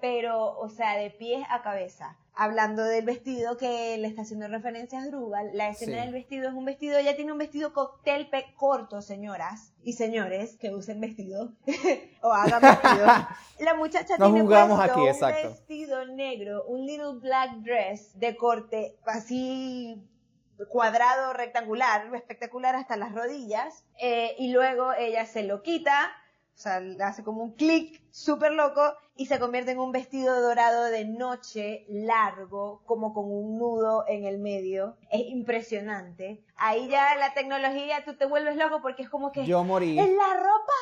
[0.00, 2.16] pero, o sea, de pies a cabeza.
[2.34, 6.00] Hablando del vestido que le está haciendo referencia a Drúbal, la escena Sí.
[6.00, 10.70] del vestido es un vestido, ella tiene un vestido cóctel corto, señoras y señores que
[10.70, 11.52] usen vestido
[12.22, 13.06] o hagan vestido.
[13.60, 18.96] La muchacha Nos tiene puesto aquí, un vestido negro, un little black dress de corte
[19.04, 20.02] así
[20.68, 26.12] cuadrado, rectangular, espectacular hasta las rodillas, eh, y luego ella se lo quita,
[26.54, 30.84] o sea, hace como un clic súper loco y se convierte en un vestido dorado
[30.84, 34.96] de noche largo, como con un nudo en el medio.
[35.10, 36.44] Es impresionante.
[36.56, 39.44] Ahí ya la tecnología, tú te vuelves loco porque es como que...
[39.44, 39.98] Yo morí.
[39.98, 40.72] En la ropa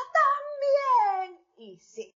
[1.23, 1.41] también.
[1.57, 2.15] Y sí.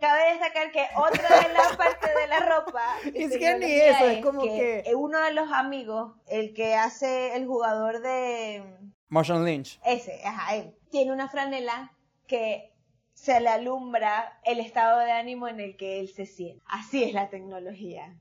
[0.00, 2.84] Cabe destacar que otra de las partes de la ropa.
[3.14, 7.46] Es que ni eso, es como que- Uno de los amigos, el que hace el
[7.46, 8.62] jugador de.
[9.08, 9.80] Motion Lynch.
[9.84, 11.92] Ese, ajá, él, tiene una franela
[12.26, 12.72] que
[13.14, 16.62] se le alumbra el estado de ánimo en el que él se siente.
[16.66, 18.14] Así es la tecnología.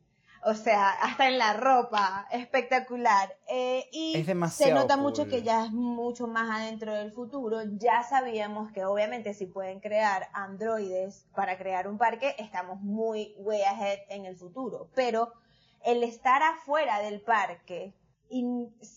[0.43, 3.35] O sea, hasta en la ropa, espectacular.
[3.49, 7.59] Eh, y Es se nota mucho que ya es mucho más adentro del futuro.
[7.77, 13.61] Ya sabíamos que obviamente si pueden crear androides para crear un parque, estamos muy way
[13.63, 14.89] ahead en el futuro.
[14.95, 15.33] Pero
[15.83, 17.93] el estar afuera del parque
[18.29, 18.43] y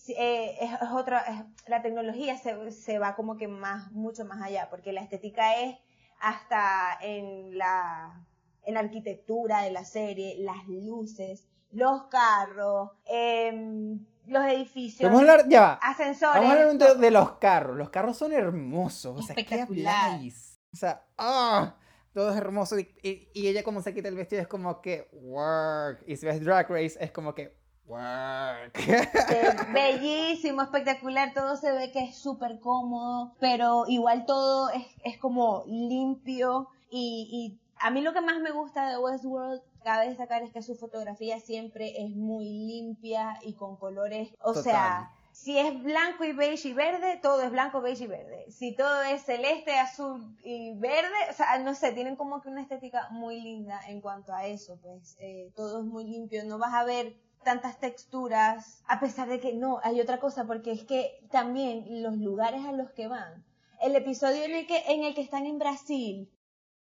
[0.09, 4.41] eh, es, es otra es- la tecnología se, se va como que más mucho más
[4.41, 5.77] allá porque la estética es
[6.19, 8.25] hasta en la
[8.65, 15.31] en la arquitectura de la serie las luces los carros em, los edificios Vamos a
[15.33, 15.73] hablar, ya va.
[15.81, 17.75] ascensores Vamos a hablar un de, los carros.
[17.77, 19.17] Los carros son hermosos.
[19.19, 20.59] O sea, ¿qué habláis?
[20.73, 21.75] O sea, ¡ah!
[22.13, 22.77] Todo es hermoso.
[22.77, 26.03] Y, y- y ella, como se quita el vestido, es como que work.
[26.07, 28.73] Y si ves Drag Race, es como que work.
[29.73, 35.63] Bellísimo, espectacular, todo se ve que es súper cómodo, pero igual todo es, es como
[35.67, 40.51] limpio y, y a mí lo que más me gusta de Westworld, cabe destacar, es
[40.51, 44.63] que su fotografía siempre es muy limpia y con colores, o Total.
[44.63, 48.45] sea, si es blanco y beige y verde, todo es blanco, beige y verde.
[48.51, 52.61] Si todo es celeste, azul y verde, o sea, no sé, tienen como que una
[52.61, 56.73] estética muy linda en cuanto a eso, pues eh, todo es muy limpio, no vas
[56.73, 61.19] a ver tantas texturas, a pesar de que no, hay otra cosa, porque es que
[61.31, 63.43] también los lugares a los que van,
[63.81, 66.29] el episodio en el que, en el que están en Brasil,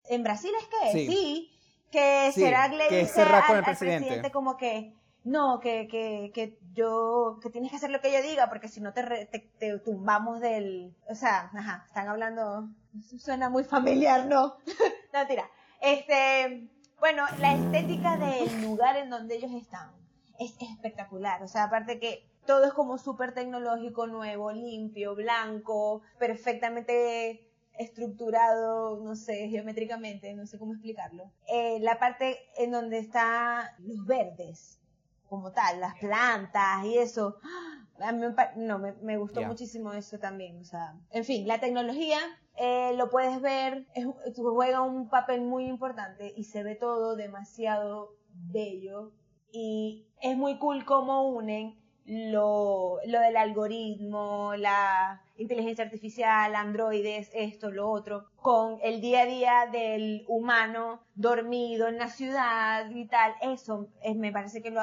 [0.09, 0.93] ¿en Brasil es que?
[0.93, 1.07] Sí.
[1.07, 1.51] Sí,
[1.91, 3.99] que Sí, Serac le que dice al, presidente.
[4.07, 4.93] presidente como que,
[5.25, 8.81] no, que, que, que yo, que tienes que hacer lo que yo diga, porque si
[8.81, 12.69] no te, re- te, te tumbamos del, o sea, ajá, están hablando,
[13.19, 14.57] suena muy familiar, ¿no?
[15.13, 15.49] no, mentira.
[15.81, 19.91] Este, bueno, la estética del lugar en donde ellos están
[20.39, 27.49] es espectacular, o sea, aparte que todo es como súper tecnológico, nuevo, limpio, blanco, perfectamente
[27.79, 31.31] estructurado, no sé, geométricamente, no sé cómo explicarlo.
[31.49, 34.81] Eh, la parte en donde están los verdes,
[35.29, 37.37] como tal, las plantas y eso.
[38.01, 40.59] A mí me, pa- no, me, me gustó muchísimo eso también.
[40.61, 42.19] O sea, en fin, la tecnología
[42.57, 44.07] eh, lo puedes ver, es,
[44.37, 49.13] juega un papel muy importante y se ve todo demasiado bello
[49.51, 57.71] y es muy cool cómo unen lo, lo del algoritmo, la inteligencia artificial, androides, esto,
[57.71, 63.35] lo otro, con el día a día del humano dormido en la ciudad y tal.
[63.41, 64.81] Eso me parece que lo,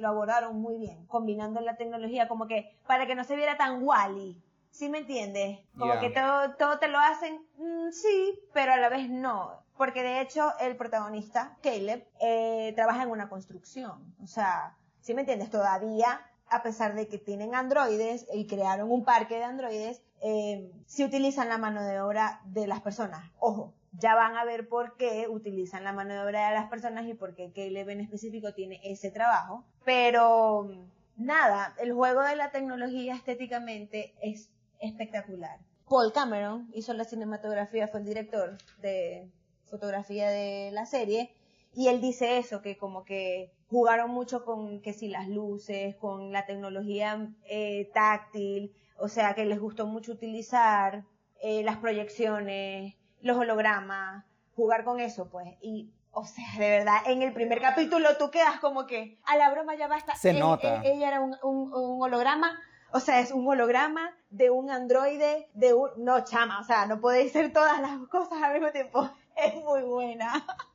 [0.00, 3.82] lo abordaron muy bien, combinando la tecnología como que para que no se viera tan
[3.82, 4.42] wally.
[4.70, 5.58] ¿Sí me entiendes?
[5.76, 9.64] Como que todo, todo te lo hacen, mm, sí, pero a la vez no.
[9.76, 14.14] Porque de hecho el protagonista, Caleb, eh, trabaja en una construcción.
[14.22, 15.50] O sea, ¿sí me entiendes?
[15.50, 16.20] Todavía,
[16.50, 21.48] a pesar de que tienen androides y crearon un parque de androides, eh, sí utilizan
[21.48, 23.30] la mano de obra de las personas.
[23.38, 27.06] Ojo, ya van a ver por qué utilizan la mano de obra de las personas
[27.06, 29.64] y por qué Caleb en específico tiene ese trabajo.
[29.84, 30.68] Pero
[31.16, 35.58] nada, el juego de la tecnología estéticamente es espectacular.
[35.88, 39.28] Paul Cameron hizo la cinematografía, fue el director de
[39.64, 41.34] fotografía de la serie,
[41.72, 46.32] y él dice eso, que como que jugaron mucho con que si las luces, con
[46.32, 51.04] la tecnología eh, táctil, o sea que les gustó mucho utilizar
[51.40, 54.24] eh, las proyecciones, los hologramas,
[54.56, 55.48] jugar con eso, pues.
[55.62, 59.48] Y O sea, de verdad, en el primer capítulo tú quedas como que a la
[59.50, 60.14] broma ya basta.
[60.16, 60.76] Se Él- nota.
[60.76, 62.58] él- ella era un, un- un holograma,
[62.92, 65.88] o sea, es un holograma de un androide, de un...
[65.98, 69.08] No, chama, o sea, no podéis ser todas las cosas al mismo tiempo.
[69.36, 70.44] Es muy buena.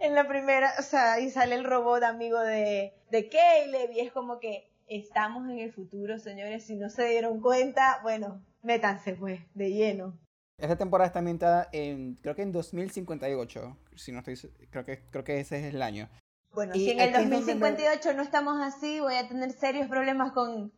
[0.00, 4.12] en la primera, o sea, y sale el robot amigo de, de Caleb y es
[4.12, 9.40] como que estamos en el futuro, señores, si no se dieron cuenta, bueno, métanse pues,
[9.54, 10.18] de lleno.
[10.58, 14.36] Esta temporada está ambientada en, creo que en 2058, si no estoy,
[14.70, 16.08] creo que, creo que ese es el año.
[16.52, 19.50] Bueno, Y si en el aquí es donde 2058 no estamos así, voy a tener
[19.52, 20.72] serios problemas con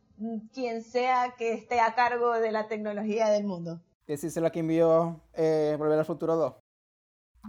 [0.51, 3.81] quien sea que esté a cargo de la tecnología del mundo.
[4.07, 6.55] Decírselo a quien vio eh, Volver al Futuro 2,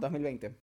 [0.01, 0.55] 2020.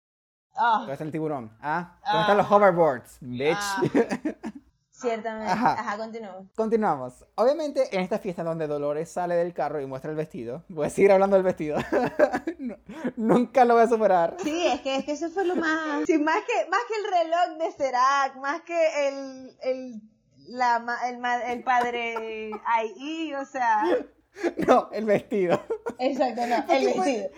[0.55, 1.51] Ah, ¿Dónde está el tiburón?
[1.61, 1.97] ¿Ah?
[2.03, 2.21] ¿Dónde Ah.
[2.21, 3.17] están los hoverboards?
[3.21, 3.57] Bitch.
[3.59, 3.81] Ah.
[4.91, 5.51] ciertamente.
[5.51, 5.73] Ajá.
[5.73, 6.47] Ajá, continuamos.
[6.55, 7.25] Continuamos.
[7.35, 10.89] Obviamente, en esta fiesta donde Dolores sale del carro y muestra el vestido, voy a
[10.89, 11.77] seguir hablando del vestido.
[12.57, 12.77] No,
[13.15, 14.37] nunca lo voy a superar.
[14.41, 16.03] Sí, es que, es que eso fue lo más...
[16.07, 20.01] Sí, más que, más que el reloj de Serac, más que el, el,
[20.47, 23.83] la, el, el padre ahí, o sea...
[24.67, 25.61] No, el vestido.
[25.99, 27.29] Exacto, no, el fue- vestido.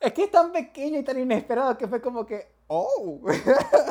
[0.00, 3.20] Es que es tan pequeño y tan inesperado que fue como que, oh.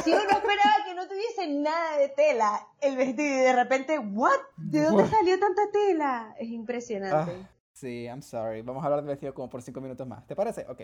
[0.03, 4.31] Si uno esperaba que no tuviese nada de tela el vestido y de repente, ¿what?
[4.57, 6.36] ¿De dónde salió tanta tela?
[6.39, 7.31] Es impresionante.
[7.43, 8.62] Ah, sí, I'm sorry.
[8.62, 10.25] Vamos a hablar del vestido como por cinco minutos más.
[10.27, 10.65] ¿Te parece?
[10.69, 10.81] Ok.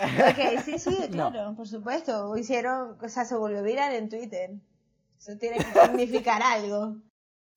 [0.00, 1.30] Ok, sí, sí, No.
[1.30, 2.36] claro, por supuesto.
[2.36, 4.50] Hicieron, o sea, se volvió viral en Twitter.
[5.18, 6.96] Eso tiene que significar algo.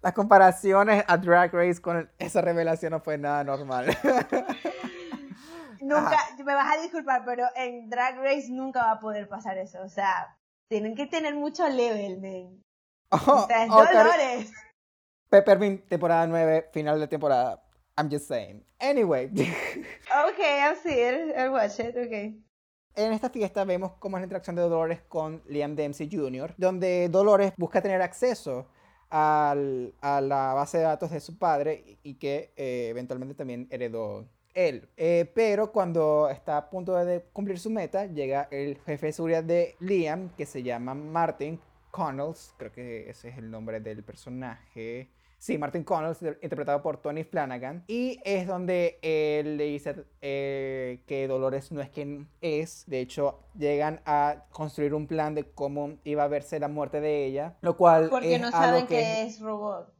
[0.02, 3.86] Las comparaciones a Drag Race con esa revelación no fue nada normal.
[5.82, 9.82] Nunca, me vas a disculpar, pero en Drag Race nunca va a poder pasar eso.
[9.82, 10.38] O sea,
[10.70, 12.63] tienen que tener mucho level, men.
[13.12, 14.52] O Oh, sea, es oh, Dolores.
[15.30, 17.63] Peppermint, temporada 9, final de temporada.
[17.98, 18.65] I'm just saying.
[18.80, 19.28] Anyway,
[20.28, 21.36] Ok, I'll see it.
[21.38, 22.41] I'll watch it, ok.
[22.96, 27.08] en esta fiesta vemos cómo es la interacción de Dolores con Liam Dempsey Jr., donde
[27.10, 28.67] Dolores busca tener acceso
[29.10, 33.67] al- a la base de datos de su padre y, y que eh, eventualmente también
[33.72, 34.90] heredó él.
[34.98, 39.44] Eh, pero cuando está a punto de cumplir su meta, llega el jefe de seguridad
[39.44, 41.60] de Liam, que se llama Martin
[41.92, 45.10] Connells, creo que ese es el nombre del personaje.
[45.38, 47.84] Sí, Martin Connells, interpretado por Tony Flanagan.
[47.88, 52.84] Y es donde él le dice eh, que Dolores no es quien es.
[52.86, 57.26] De hecho, llegan a construir un plan de cómo iba a verse la muerte de
[57.26, 57.58] ella.
[57.62, 59.92] Lo cual Porque es no algo saben que que es robot,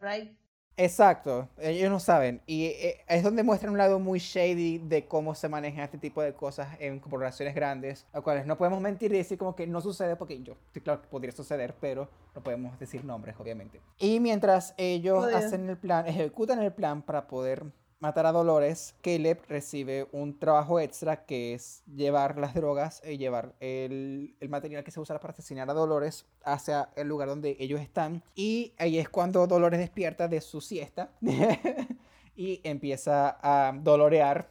[0.00, 0.32] right?
[0.78, 2.42] Exacto, ellos no saben.
[2.46, 6.20] Y eh, es donde muestran un lado muy shady de cómo se manejan este tipo
[6.20, 9.80] de cosas en corporaciones grandes, a cuales no podemos mentir y decir como que no
[9.80, 13.80] sucede, porque yo estoy claro que podría suceder, pero no podemos decir nombres, obviamente.
[13.98, 15.36] Y mientras ellos Obvio.
[15.36, 17.64] hacen el plan, ejecutan el plan para poder
[17.98, 23.54] matar a Dolores, Caleb recibe un trabajo extra que es llevar las drogas y llevar
[23.60, 27.80] el, el material que se usa para asesinar a Dolores hacia el lugar donde ellos
[27.80, 28.22] están.
[28.34, 31.10] Y ahí es cuando Dolores despierta de su siesta
[32.36, 34.50] y empieza a dolorear.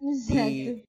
[0.00, 0.82] Exacto.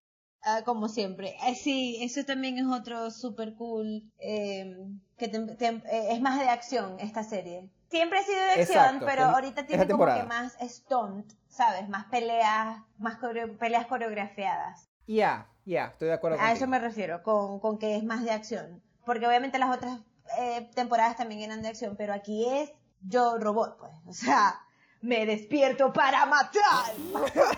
[0.46, 1.36] Ah, como siempre.
[1.48, 4.12] Eh, sí, eso también es otro super cool.
[4.20, 4.76] eh,
[5.18, 7.70] que te- te- eh, es más de acción esta serie.
[7.90, 11.88] Siempre ha sido de acción, Exacto, pero ahorita tiene como que más stunt, ¿sabes?
[11.88, 14.90] Más peleas, más coreo- peleas coreografiadas.
[15.08, 18.32] Ya, ya, estoy de acuerdo A eso me refiero, con, con que es más de
[18.32, 18.82] acción.
[19.06, 20.00] Porque obviamente las otras
[20.40, 23.92] eh, temporadas también eran de acción, pero aquí es yo robot, pues.
[24.08, 24.60] O sea,
[25.02, 26.94] me despierto para matar.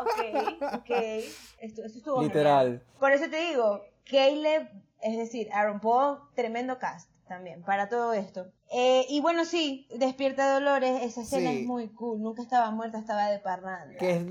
[0.00, 0.90] Ok, ok.
[1.60, 2.66] Esto, esto estuvo Literal.
[2.66, 2.86] genial.
[2.98, 4.68] Por eso te digo, Caleb,
[5.02, 8.52] es decir, Aaron Paul, tremendo cast también para todo esto.
[8.72, 11.60] Eh, y bueno, sí, Despierta Dolores, esa escena Sí.
[11.60, 12.20] es muy cool.
[12.20, 13.96] Nunca estaba muerta, estaba de parranda.
[13.98, 14.24] Que es,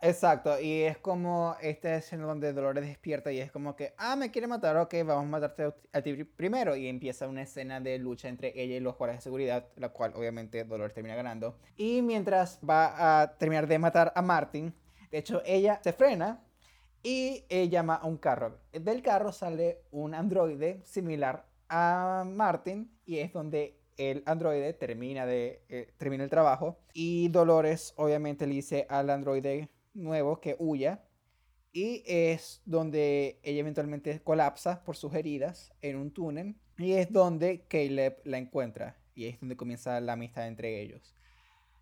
[0.00, 4.30] exacto, y es como esta escena donde Dolores despierta y es como que, ah, me
[4.30, 6.76] quiere matar, ok, vamos a matarte a- ti primero.
[6.76, 10.12] Y empieza una escena de lucha entre ella y los guardias de seguridad, la cual
[10.14, 11.58] obviamente Dolores termina ganando.
[11.76, 14.72] Y mientras va a terminar de matar a Martin,
[15.10, 16.40] de hecho ella se frena
[17.02, 18.58] y eh, llama a un carro.
[18.72, 25.64] Del carro sale un androide similar a Martin y es donde el androide termina, de,
[25.68, 31.04] eh, termina el trabajo y Dolores obviamente le dice al androide nuevo que huya
[31.72, 37.66] y es donde ella eventualmente colapsa por sus heridas en un túnel y es donde
[37.66, 41.14] Caleb la encuentra y es donde comienza la amistad entre ellos.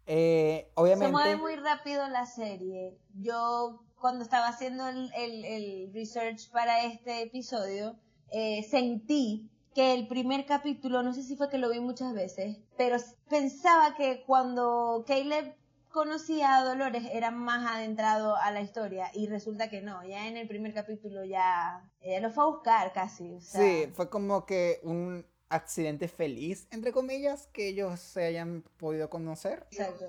[0.06, 1.06] Eh, obviamente...
[1.06, 2.96] Se mueve muy rápido la serie.
[3.14, 7.96] Yo, cuando estaba haciendo el, el- el research para este episodio,
[8.32, 12.56] eh, sentí que el primer capítulo, no sé si fue que lo vi muchas veces,
[12.78, 12.96] pero
[13.28, 15.54] pensaba que cuando Caleb
[15.90, 20.38] conocía a Dolores era más adentrado a la historia y resulta que no, ya en
[20.38, 23.34] el primer capítulo ya ella lo fue a buscar casi.
[23.34, 28.64] o sea, Sí, fue como que un accidente feliz, entre comillas, que ellos se hayan
[28.78, 29.66] podido conocer.
[29.70, 30.06] Exacto.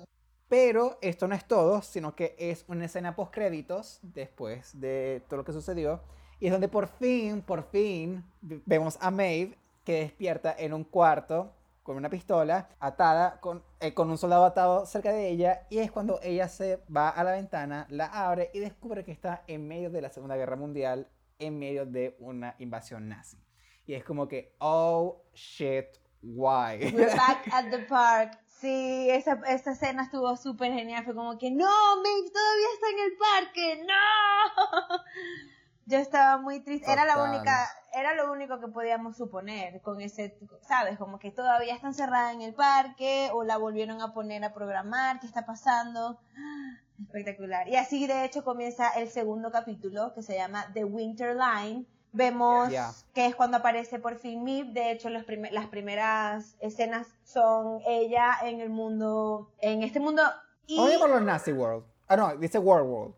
[0.48, 5.40] Pero esto no es todo, sino que es una escena post créditos después de todo
[5.40, 6.02] lo que sucedió.
[6.40, 11.54] Y es donde por fin, por fin, vemos a Maeve que despierta en un cuarto
[11.88, 15.66] con una pistola atada con, eh, con un soldado atado cerca de ella.
[15.70, 19.44] Y es cuando ella se va a la ventana, la abre y descubre que está
[19.48, 21.08] en medio de la Segunda Guerra Mundial,
[21.40, 23.38] en medio de una invasión nazi.
[23.86, 25.86] Y es como que, oh shit,
[26.22, 26.78] why?
[26.94, 28.38] We're back at the park.
[28.48, 31.06] Sí, esa, esa escena estuvo súper genial.
[31.06, 31.70] Fue como que, no,
[32.04, 34.98] Maeve todavía está en el parque, no.
[35.88, 36.92] Yo estaba muy triste.
[36.92, 40.98] Era la única, era lo único que podíamos suponer con ese, ¿sabes?
[40.98, 45.20] Como que todavía está encerrada en el parque o la volvieron a poner a programar.
[45.22, 46.20] ¿Qué está pasando?
[47.02, 47.68] Espectacular.
[47.68, 51.86] Y así de hecho comienza el segundo capítulo que se llama The Winter Line.
[52.12, 52.70] Vemos
[53.14, 54.74] que es cuando aparece por fin Mip.
[54.74, 60.24] De hecho, los prime- las primeras escenas son ella en el mundo, en este mundo.
[60.66, 61.86] Y Vamos a llamarlo Nazi World.
[62.08, 63.16] Ah, no, dice World World.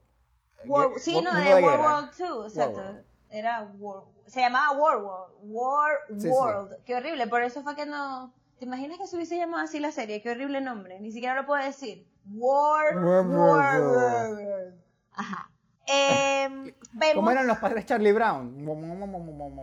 [0.97, 1.81] Sí, no, de World guerra.
[1.81, 2.79] War II, exacto.
[2.79, 3.05] World.
[3.31, 5.33] Era War, se llamaba War World.
[5.43, 6.27] War Sí, sí.
[6.29, 6.83] World.
[6.85, 8.33] Qué horrible, por eso fue que no.
[8.57, 10.21] ¿Te imaginas que se hubiese llamado así la serie?
[10.21, 12.07] Qué horrible nombre, ni siquiera lo puedo decir.
[12.31, 14.81] War War War World.
[15.13, 15.51] Ajá.
[15.87, 18.67] Em, vemos ¿Cómo eran los padres Charlie Brown?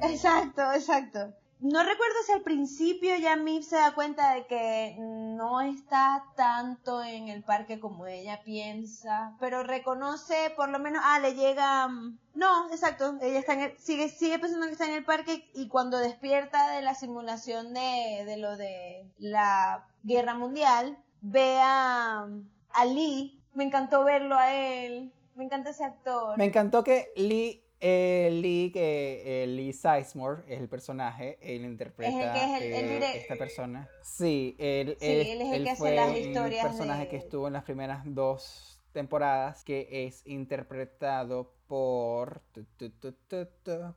[0.02, 1.32] Exacto, exacto.
[1.58, 7.02] No recuerdo si al principio ya Mip se da cuenta de que no está tanto
[7.02, 12.18] en el parque como ella piensa, pero reconoce, por lo menos, ah, le llega, mm,
[12.34, 15.68] no, exacto, ella está en el- sigue, sigue pensando que está en el parque y
[15.68, 22.28] cuando despierta de la simulación de, de lo de la guerra mundial, ve a,
[22.70, 26.36] a Lee, me encantó verlo a él, me encanta ese actor.
[26.36, 32.32] Me encantó que Lee, eh, Lee, que eh, Lee Sizemore es el personaje, él interpreta
[32.34, 33.88] Es el que es el- el eh, esta persona.
[34.02, 37.02] Sí, él, Sí, él- él es el él que hace fue las un historias personaje
[37.02, 42.42] de- que estuvo en las primeras dos temporadas, que es interpretado por...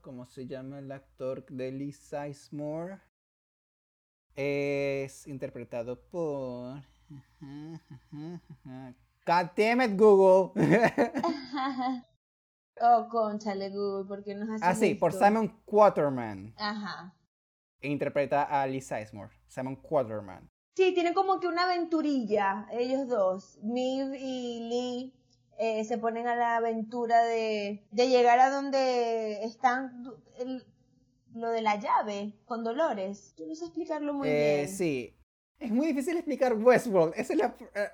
[0.02, 2.98] ¿Cómo se llama el actor de Lee Sizemore?
[4.36, 6.82] Es interpretado por...
[9.26, 10.52] God damn it, Google.
[12.82, 15.14] Oh, conchale, Google, porque nos hace ah, sí, por?
[15.14, 16.54] Simon Quaterman.
[16.58, 17.14] Ajá.
[17.82, 19.32] E interpreta a Lee Sizemore.
[19.48, 20.50] Simon Quaterman.
[20.76, 23.58] Sí, tienen como que una aventurilla, ellos dos.
[23.64, 25.14] Miv y Lee
[25.58, 30.06] eh, se ponen a la aventura de, de llegar a donde están
[30.38, 30.66] el-
[31.34, 33.34] lo de la llave con Dolores.
[33.38, 34.70] Yo no sé explicarlo muy Eh, bien.
[34.70, 35.16] sí.
[35.60, 37.14] Es muy difícil explicar Westworld.
[37.18, 37.56] Esa es la.
[37.76, 37.90] eh,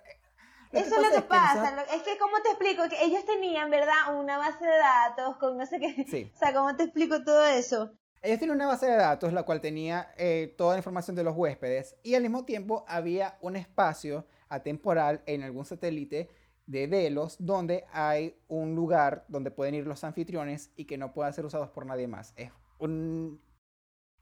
[0.72, 1.72] Eso es lo que es pasa.
[1.72, 2.84] nosotros- Es que, ¿cómo te explico?
[2.89, 4.18] Que ellos tenían, ¿verdad?
[4.20, 6.05] Una base de datos con no sé qué.
[6.09, 6.32] Sí.
[6.36, 7.91] O sea, ¿cómo te explico todo eso?
[8.22, 11.36] Ellos tienen una base de datos la cual tenía eh, toda la información de los
[11.36, 16.30] huéspedes y al mismo tiempo había un espacio atemporal en algún satélite
[16.66, 21.32] de Delos donde hay un lugar donde pueden ir los anfitriones y que no pueda
[21.34, 22.34] ser usados por nadie más.
[22.36, 23.39] Es un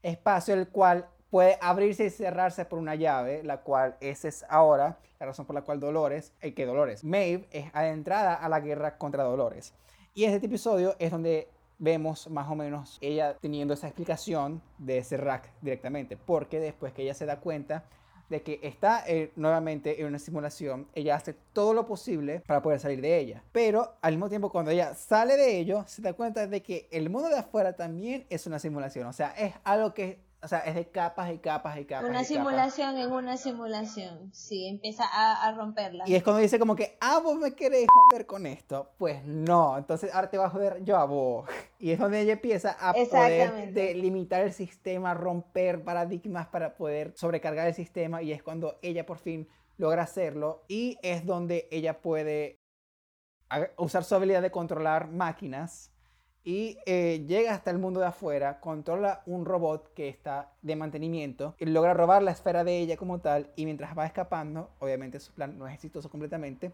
[0.01, 4.99] espacio el cual puede abrirse y cerrarse por una llave, la cual esa es ahora
[5.19, 8.99] la razón por la cual Dolores, eh, que Dolores, Maeve es adentrada a la guerra
[8.99, 9.73] contra Dolores.
[10.13, 11.47] Y este episodio es donde
[11.79, 17.15] vemos más o menos ella teniendo esa explicación de Serac directamente, porque después que ella
[17.15, 17.83] se da cuenta
[18.29, 22.79] de que está eh, nuevamente en una simulación, ella hace todo lo posible para poder
[22.79, 23.43] salir de ella.
[23.51, 27.09] Pero al mismo tiempo cuando ella sale de ello, se da cuenta de que el
[27.09, 29.07] mundo de afuera también es una simulación.
[29.07, 32.09] O sea, es algo que, o sea, es de capas y capas y capas.
[32.09, 32.27] Una y capas.
[32.27, 34.29] simulación en una simulación.
[34.33, 36.03] Sí, empieza a, a romperla.
[36.05, 38.91] Y es cuando dice como que, ah, vos me querés joder con esto.
[38.97, 41.49] Pues no, entonces ahora te vas a joder yo a vos.
[41.79, 43.71] Y es donde ella empieza a poder Exactamente.
[43.79, 48.21] de limitar el sistema, romper paradigmas para poder sobrecargar el sistema.
[48.21, 50.65] Y es cuando ella por fin logra hacerlo.
[50.67, 52.59] Y es donde ella puede
[53.77, 55.92] usar su habilidad de controlar máquinas.
[56.45, 61.55] Y eh, llega hasta el mundo de afuera, controla un robot que está de mantenimiento,
[61.57, 65.31] y logra robar la esfera de ella como tal, y mientras va escapando, obviamente su
[65.31, 66.73] plan no es exitoso completamente,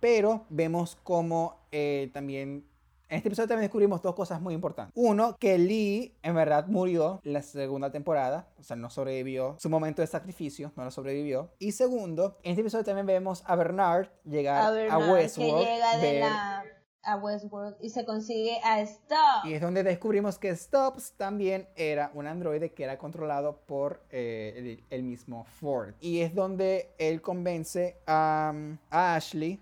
[0.00, 2.64] pero vemos como eh, también...
[3.10, 4.92] En este episodio también descubrimos dos cosas muy importantes.
[4.94, 9.70] Uno, que Lee en verdad murió en la segunda temporada, o sea, no sobrevivió su
[9.70, 11.48] momento de sacrificio, no lo sobrevivió.
[11.58, 15.72] Y segundo, en este episodio también vemos a Bernard llegar a a, Bernard, Westworld, que
[15.72, 16.64] llega de ver- la
[17.02, 19.44] a Westworld y se consigue a Stubbs.
[19.44, 24.54] Y es donde descubrimos que Stubbs también era un androide que era controlado por eh,
[24.56, 25.94] el, el mismo Ford.
[26.00, 28.52] Y es donde él convence a,
[28.90, 29.60] a Ashley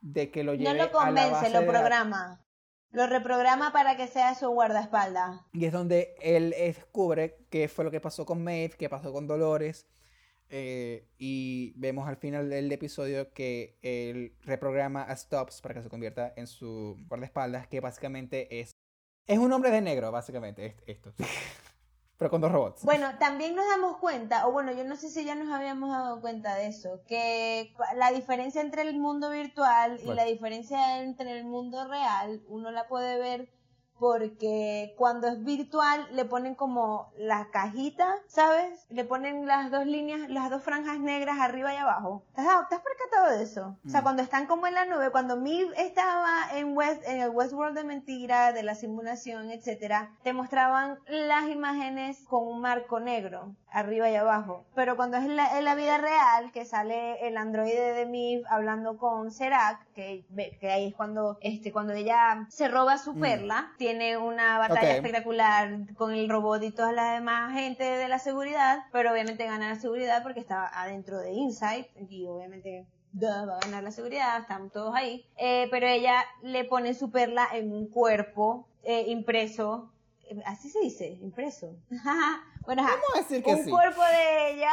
[0.00, 1.80] de que lo lleve No lo a la convence, base lo de datos.
[1.80, 2.40] programa.
[2.90, 5.42] Lo reprograma para que sea su guardaespaldas.
[5.52, 9.26] Y es donde él descubre qué fue lo que pasó con Maeve, qué pasó con
[9.26, 9.86] Dolores.
[10.50, 15.88] Eh, y vemos al final del episodio que él reprograma a Stubbs para que se
[15.88, 18.70] convierta en su guardaespaldas, que básicamente es.
[19.26, 21.12] Es un hombre de negro, básicamente, es- esto.
[22.16, 22.82] Pero con dos robots.
[22.84, 26.20] Bueno, también nos damos cuenta, o bueno, yo no sé si ya nos habíamos dado
[26.20, 30.14] cuenta de eso, que la diferencia entre el mundo virtual y Bueno.
[30.14, 33.48] la diferencia entre el mundo real, uno la puede ver
[33.98, 38.86] porque cuando es virtual le ponen como la cajita, ¿sabes?
[38.90, 42.22] Le ponen las dos líneas, las dos franjas negras arriba y abajo.
[42.34, 43.76] ¿Te has, dado- te has percatado de eso?
[43.86, 44.02] O sea, Mm.
[44.04, 47.84] cuando están como en la nube, cuando Miv estaba en West, en el Westworld de
[47.84, 54.14] mentira, de la simulación, etcétera, te mostraban las imágenes con un marco negro arriba y
[54.14, 54.64] abajo.
[54.74, 58.42] Pero cuando es en la, en la vida real, que sale el androide de Miv
[58.48, 60.24] hablando con Serac, que,
[60.60, 63.20] que ahí es cuando, este, cuando ella se roba su Mm.
[63.20, 64.96] perla, tiene una batalla Ok.
[64.96, 69.68] espectacular con el robot y toda la demás gente de la seguridad, pero obviamente gana
[69.68, 74.38] la seguridad porque está adentro de Insight y obviamente duh, va a ganar la seguridad,
[74.40, 75.26] están todos ahí.
[75.36, 79.90] Eh, pero ella le pone su perla en un cuerpo eh, impreso,
[80.30, 81.74] eh, así se dice, impreso.
[82.68, 83.70] bueno, ajá, Vamos a decir que un sí.
[83.70, 84.70] cuerpo de ella,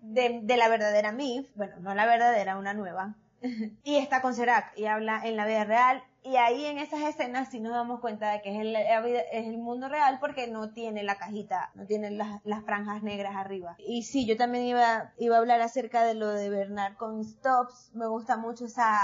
[0.00, 3.16] de, de la verdadera Mif, bueno, no la verdadera, una nueva,
[3.84, 6.02] y está con Serac y habla en la vida real.
[6.22, 9.58] Y ahí en esas escenas sí nos damos cuenta de que es el, es el
[9.58, 13.76] mundo real porque no tiene la cajita, no tiene las, las franjas negras arriba.
[13.78, 17.90] Y sí, yo también iba, iba a hablar acerca de lo de Bernard con Stops.
[17.92, 18.98] Me gusta mucho esa,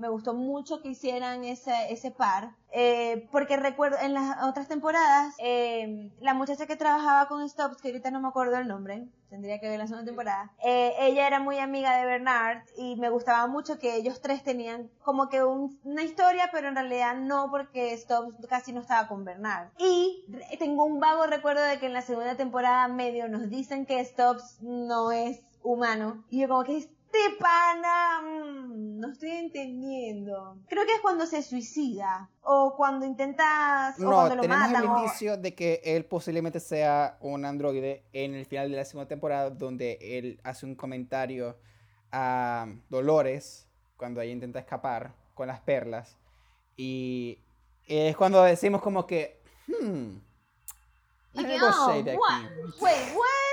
[0.00, 2.54] me gustó mucho que hicieran ese, ese par.
[2.72, 7.88] eh, porque recuerdo en las otras temporadas, eh, la muchacha que trabajaba con Stops, que
[7.88, 11.40] ahorita no me acuerdo el nombre, tendría que ver la segunda temporada, eh, ella era
[11.40, 15.78] muy amiga de Bernard y me gustaba mucho que ellos tres tenían como que un-
[15.84, 19.68] una historia, pero en realidad no porque Stops casi no estaba con Bernard.
[19.78, 20.24] Y
[20.58, 24.58] tengo un vago recuerdo de que en la segunda temporada medio nos dicen que Stops
[24.62, 26.24] no es humano.
[26.30, 30.58] Y yo como que este pana, mm, no estoy entendiendo.
[30.68, 34.82] Creo que es cuando se suicida o cuando intenta o No, cuando lo tenemos matan.
[34.84, 38.84] el o- indicio de que él posiblemente sea un androide en el final de la
[38.84, 41.56] segunda temporada, donde él hace un comentario
[42.12, 46.16] a Dolores cuando ella intenta escapar con las perlas.
[46.76, 47.38] Y
[47.86, 50.16] es cuando decimos como que, hmm,
[51.34, 52.18] Y que, algo oh, shady aquí.
[52.18, 52.50] what?
[52.80, 53.49] Wait, what?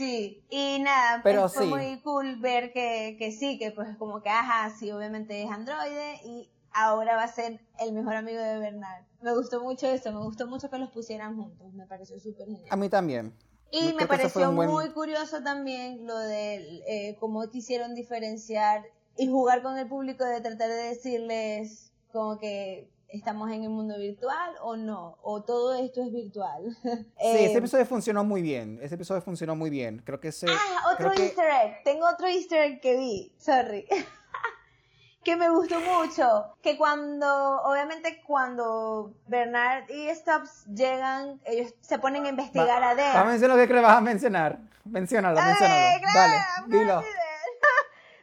[0.00, 1.68] Sí, y nada, Pero fue sí.
[1.68, 6.20] muy cool ver que, que sí, que pues como que, ajá, sí, obviamente es androide
[6.24, 9.04] y ahora va a ser el mejor amigo de Bernard.
[9.20, 12.64] Me gustó mucho eso, me gustó mucho que los pusieran juntos, me pareció súper genial.
[12.70, 13.34] A mí también.
[13.70, 18.82] Y Creo me fue pareció buen- muy curioso también lo de eh, cómo quisieron diferenciar
[19.18, 23.98] y jugar con el público de tratar de decirles como que estamos en el mundo
[23.98, 26.76] virtual o no, o todo esto es virtual.
[26.82, 28.78] Sí, Eh, ese episodio funcionó muy bien.
[28.82, 30.02] Ese episodio funcionó muy bien.
[30.04, 30.46] Creo que ese.
[30.50, 31.82] Ah, otro que- easter egg.
[31.84, 33.32] Tengo otro easter egg que vi.
[33.38, 33.86] Sorry.
[35.24, 36.54] que me gustó mucho.
[36.62, 42.90] Que cuando, obviamente cuando Bernard y Stubbs llegan, ellos se ponen a investigar a Va
[42.90, 43.26] a Deb.
[43.26, 44.58] mencionar lo que vas a mencionar.
[44.84, 46.00] Menciónalo, Dale, menciónalo.
[46.12, 46.32] claro,
[46.66, 47.02] Dale, dilo.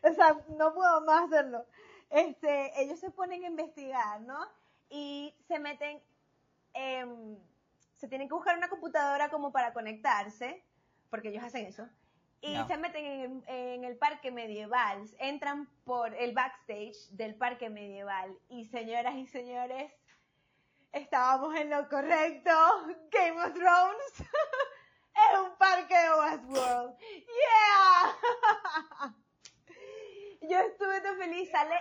[0.11, 1.65] o sea, no puedo más hacerlo.
[2.09, 4.39] Este, ellos se ponen a investigar, ¿no?
[4.89, 6.01] Y se meten,
[6.73, 7.37] em,
[7.95, 10.63] se tienen que buscar una computadora como para conectarse,
[11.09, 11.87] porque ellos hacen eso.
[12.41, 12.67] Y No.
[12.67, 18.37] se meten en el, en el parque medieval, entran por el backstage del parque medieval.
[18.49, 19.91] Y señoras y señores,
[20.91, 22.51] estábamos en lo correcto.
[23.09, 24.13] Game of Thrones
[25.15, 26.97] es un parque de Westworld.
[26.99, 28.15] ¡Yeah!
[30.41, 31.49] Yo estuve tan feliz.
[31.51, 31.75] Sale.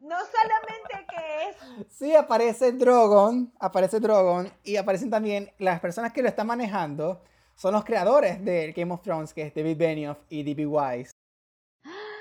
[0.00, 1.86] No solamente que es.
[1.90, 7.22] Sí, aparece Drogon, aparece Drogon y aparecen también las personas que lo están manejando.
[7.54, 10.66] Son los creadores de Game of Thrones, que es David Benioff y D.B.
[10.66, 11.10] Wise.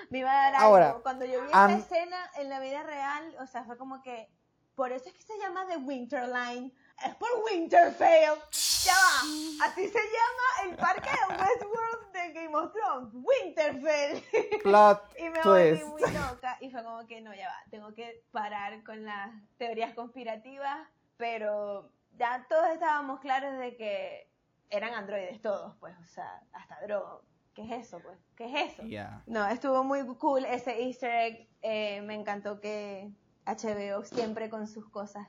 [0.10, 0.66] Me iba a dar algo.
[0.68, 4.02] Ahora, Cuando yo vi am- esa escena en la vida real, o sea, fue como
[4.02, 4.30] que.
[4.76, 6.72] Por eso es que se llama The Winterline.
[7.06, 8.40] Es por Winterfell.
[8.86, 9.66] Ya va.
[9.66, 13.14] Así se llama el parque de Westworld de Game of Thrones.
[13.14, 14.24] Winterfell.
[14.62, 18.24] Plot Y me volví muy loca y fue como que no, ya va, tengo que
[18.32, 24.30] parar con las teorías conspirativas, pero ya todos estábamos claros de que
[24.70, 27.24] eran androides todos, pues, o sea, hasta Drogo.
[27.54, 28.18] ¿Qué es eso, pues?
[28.36, 28.84] ¿Qué es eso?
[28.84, 29.22] Yeah.
[29.28, 33.12] No, estuvo muy cool ese easter egg, eh, me encantó que,
[33.46, 35.28] HBO siempre con sus cosas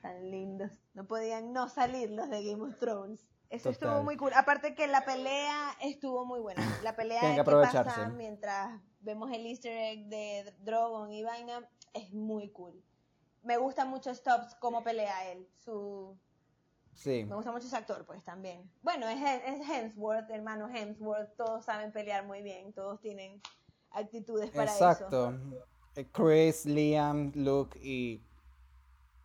[0.00, 0.70] tan lindos.
[0.94, 3.26] No podían no salir los de Game of Thrones.
[3.50, 4.32] Eso estuvo muy cool.
[4.34, 6.62] Aparte que la pelea estuvo muy buena.
[6.82, 12.12] La pelea que que pasa mientras vemos el easter egg de Drogon y vaina es
[12.12, 12.82] muy cool.
[13.42, 15.48] Me gusta mucho Stubbs como pelea él.
[15.56, 16.18] Su,
[16.98, 17.24] Sí.
[17.24, 18.68] me gusta mucho ese actor, pues también.
[18.82, 21.36] Bueno, es, es Hemsworth, hermano Hemsworth.
[21.36, 22.72] Todos saben pelear muy bien.
[22.72, 23.40] Todos tienen
[23.92, 24.90] actitudes para eso.
[24.90, 25.34] Exacto.
[25.94, 28.20] Eh, Chris, Liam, Luke y.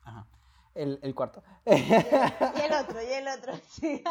[0.04, 0.28] Ajá.
[0.76, 1.44] El, el cuarto.
[1.66, 4.04] Y el otro, y el otro, sí.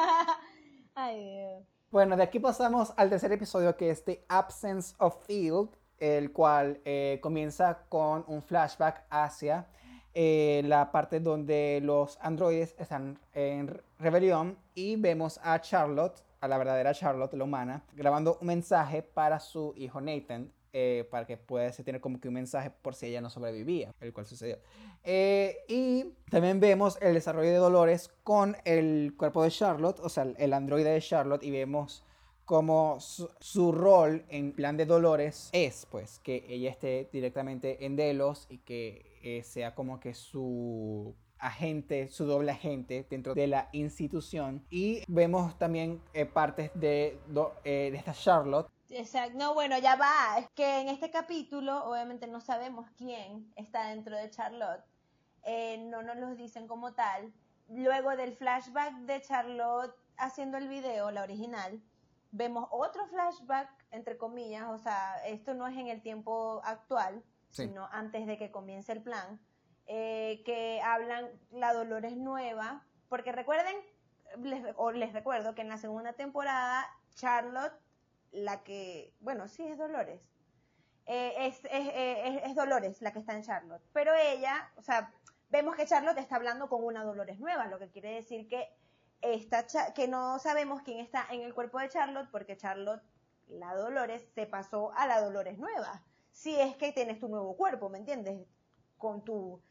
[0.95, 1.65] Ay, Dios.
[1.91, 6.81] Bueno, de aquí pasamos al tercer episodio que es The Absence of Field, el cual
[6.85, 9.67] eh, comienza con un flashback hacia
[10.15, 16.59] eh, la parte donde los androides están en rebelión y vemos a Charlotte, a la
[16.59, 20.51] verdadera Charlotte, la humana, grabando un mensaje para su hijo Nathan.
[20.75, 24.15] Eh, para que pudiese tener como que un mensaje por si ella no sobrevivía, el
[24.15, 24.57] cual sucedió.
[25.05, 30.33] Eh, y también vemos el desarrollo de Dolores con el cuerpo de Charlotte, o sea,
[30.39, 32.07] el androide de Charlotte, y vemos
[32.47, 38.47] como su, rol en plan de Dolores es, pues, que ella esté directamente en Delos
[38.49, 44.65] y que eh, sea como que su agente, su doble agente dentro de la institución.
[44.71, 46.01] Y vemos también
[46.33, 47.19] partes de
[47.65, 48.69] esta Charlotte.
[48.95, 49.39] Exacto.
[49.39, 50.39] No, bueno, ya va.
[50.39, 54.85] Es que en este capítulo, obviamente no sabemos quién está dentro de Charlotte.
[55.45, 57.33] Eh, no nos lo dicen como tal.
[57.69, 61.81] Luego del flashback de Charlotte haciendo el video, la original,
[62.31, 67.65] vemos otro flashback, entre comillas, o sea, esto no es en el tiempo actual, Sí.
[67.67, 69.41] sino antes de que comience el plan,
[69.87, 73.77] eh, que hablan la Dolores nueva, porque recuerden,
[74.39, 77.75] les, o les recuerdo que en la segunda temporada Charlotte,
[78.33, 80.21] la que, bueno, sí es Dolores,
[81.07, 85.13] eh, es, es, es- es Dolores la que está en Charlotte, pero ella, o sea,
[85.51, 88.69] vemos que Charlotte está hablando con una Dolores nueva, lo que quiere decir que
[89.21, 93.03] esta que no sabemos quién está en el cuerpo de Charlotte porque Charlotte,
[93.49, 96.03] la Dolores, se pasó a la Dolores nueva.
[96.33, 98.47] Si es que tienes tu nuevo cuerpo, ¿me entiendes?
[98.99, 99.63] Con tu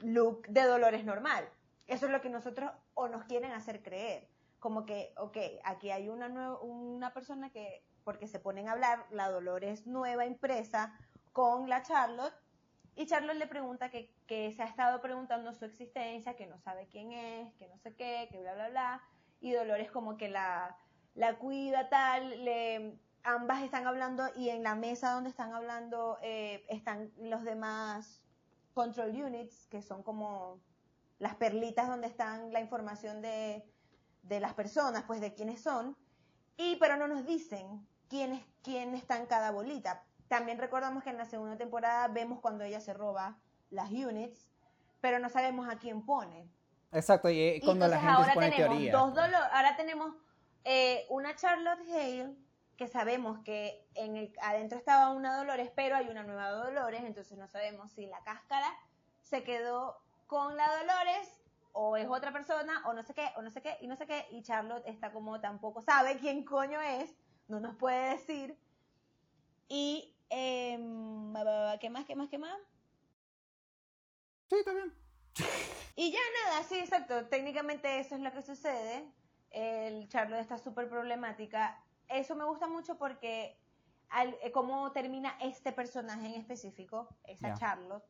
[0.00, 1.48] look de Dolores normal.
[1.86, 4.28] Eso es lo que nosotros o nos quieren hacer creer.
[4.58, 6.26] Como que, ok, aquí hay una,
[6.60, 10.98] una persona que, porque se ponen a hablar, la Dolores nueva impresa
[11.34, 12.32] con la Charlotte,
[12.96, 17.12] y Charlotte le pregunta que, se ha estado preguntando su existencia, que no sabe quién
[17.12, 19.02] es, que no sé qué, que bla, bla, bla.
[19.42, 20.74] Y Dolores como que la,
[21.14, 26.64] la cuida tal, le, ambas están hablando y en la mesa donde están hablando eh,
[26.70, 28.22] están los demás
[28.72, 30.62] control units, que son como
[31.18, 33.70] las perlitas donde están la información de,
[34.22, 35.94] de las personas, pues de quiénes son.
[36.56, 40.04] Y pero no nos dicen quién, es, quién está en cada bolita.
[40.28, 43.38] También recordamos que en la segunda temporada vemos cuando ella se roba
[43.70, 44.48] las units,
[45.00, 46.48] pero no sabemos a quién pone.
[46.92, 48.92] Exacto, y, eh, Y cuando la gente se pone tenemos teoría.
[48.92, 49.18] dos
[49.52, 50.14] ahora tenemos
[50.64, 52.34] eh, una Charlotte Hale
[52.76, 57.36] que sabemos que en el adentro estaba una Dolores, pero hay una nueva Dolores, entonces
[57.36, 58.68] no sabemos si la cáscara
[59.22, 61.40] se quedó con la Dolores
[61.72, 64.06] o es otra persona o no sé qué, o no sé qué y no sé
[64.06, 67.14] qué y Charlotte está como tampoco sabe quién coño es,
[67.48, 68.56] no nos puede decir.
[69.68, 71.34] Y em,
[71.80, 72.04] ¿qué más?
[72.04, 72.28] ¿Qué más?
[72.28, 72.58] ¿Qué más?
[74.48, 74.94] Sí, está bien.
[75.96, 77.26] Y ya nada, sí, exacto.
[77.26, 79.12] Técnicamente eso es lo que sucede.
[79.50, 81.82] El Charlotte está súper problemática.
[82.06, 83.58] Eso me gusta mucho porque
[84.08, 87.54] al, eh, cómo termina este personaje en específico, esa Ya.
[87.56, 88.04] Charlotte.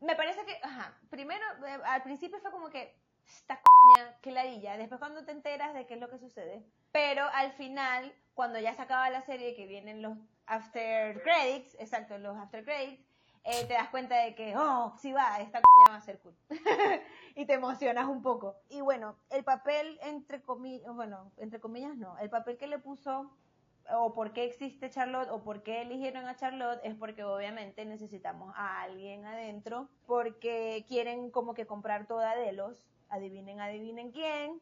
[0.00, 2.94] Me parece que, ajá, primero, eh, al principio fue como que,
[3.28, 4.76] esta coña, que ladilla.
[4.76, 6.64] Después cuando te enteras de qué es lo que sucede.
[6.92, 10.16] Pero al final, cuando ya se acaba la serie, que vienen los
[10.46, 13.06] after credits, exacto, los after credits,
[13.44, 16.34] eh, te das cuenta de que, oh, sí va, esta coña va a ser cool.
[17.36, 18.56] y te emocionas un poco.
[18.68, 23.30] Y bueno, el papel, entre comillas, bueno, entre comillas no, el papel que le puso,
[23.92, 28.52] o por qué existe Charlotte, o por qué eligieron a Charlotte, es porque obviamente necesitamos
[28.56, 34.60] a alguien adentro, porque quieren como que comprar toda Delos, adivinen, adivinen quién,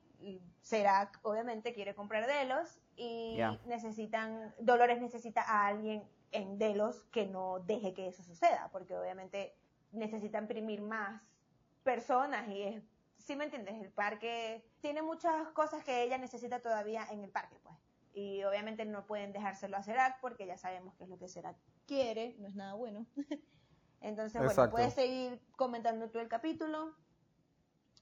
[0.62, 7.60] Serac obviamente quiere comprar Delos, y necesitan, Dolores necesita a alguien en Delos que no
[7.60, 9.54] deje que eso suceda, porque obviamente
[9.92, 11.22] necesita imprimir más
[11.82, 12.82] personas y es,
[13.18, 13.74] ¿sí me entiendes?
[13.80, 17.76] El parque tiene muchas cosas que ella necesita todavía en el parque, pues.
[18.14, 21.56] Y obviamente no pueden dejárselo a Serac porque ya sabemos qué es lo que Serac
[21.86, 23.06] quiere, no es nada bueno.
[24.00, 24.72] Entonces, bueno, Exacto.
[24.72, 26.94] puedes seguir comentando tú el capítulo.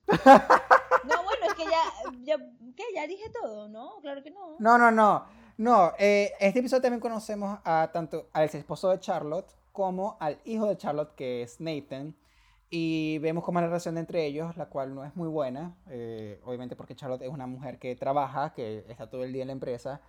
[0.09, 1.83] No, bueno, es que ya,
[2.23, 2.37] ya,
[2.77, 2.85] ¿qué?
[2.95, 3.99] Ya dije todo, ¿no?
[4.01, 4.57] Claro que no.
[4.59, 5.27] No, no, no.
[5.59, 10.67] No, eh, este episodio también conocemos a tanto al esposo de Charlotte como al hijo
[10.67, 12.17] de Charlotte, que es Nathan.
[12.71, 16.41] Y vemos cómo es la relación entre ellos, la cual no es muy buena, eh,
[16.45, 19.53] obviamente porque Charlotte es una mujer que trabaja, que está todo el día en la
[19.53, 20.01] empresa.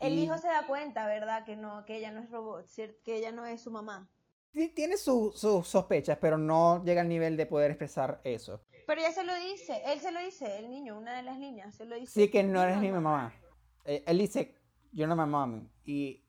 [0.00, 1.44] El y hijo se da cuenta, ¿verdad?
[1.44, 2.66] Que no, que ella no es robot,
[3.04, 4.08] que ella no es su mamá.
[4.52, 8.60] Ti- Tiene su- sus sospechas, pero no llega al nivel de poder expresar eso.
[8.86, 11.74] Pero ella se lo dice, él se lo dice, el niño, una de las niñas,
[11.74, 12.12] se lo dice.
[12.12, 13.34] Sí, que no "Mi eres mi mamá.
[13.84, 14.54] Eh, él dice,
[14.92, 15.68] yo no my mom.
[15.84, 16.24] Y,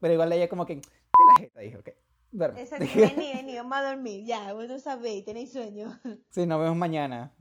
[0.00, 0.82] pero igual ella como que, te
[1.34, 1.88] la jeta, dijo, ok,
[2.30, 2.62] duerme.
[2.62, 2.84] Exacto,
[3.26, 5.98] vení, vení, vamos a dormir, ya, vos no sabéis, tenéis sueño.
[6.30, 7.34] Sí, nos vemos mañana.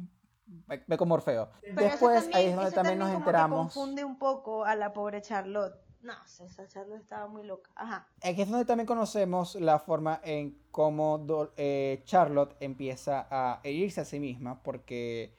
[0.87, 1.49] Ve, con Morfeo.
[1.61, 3.73] Pero Después, eso ahí es donde eso también nos como que enteramos.
[3.73, 5.75] confunde un poco a la pobre Charlotte.
[6.01, 7.69] No, esa Charlotte estaba muy loca.
[7.75, 8.07] Ajá.
[8.23, 14.01] Aquí es donde también conocemos la forma en cómo Do- eh, Charlotte empieza a herirse
[14.01, 15.33] a sí misma, porque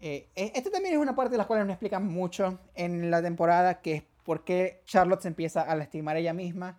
[0.00, 3.20] eh, e- esta también es una parte de la cual nos explican mucho en la
[3.22, 6.78] temporada, que es por qué Charlotte se empieza a lastimar ella misma.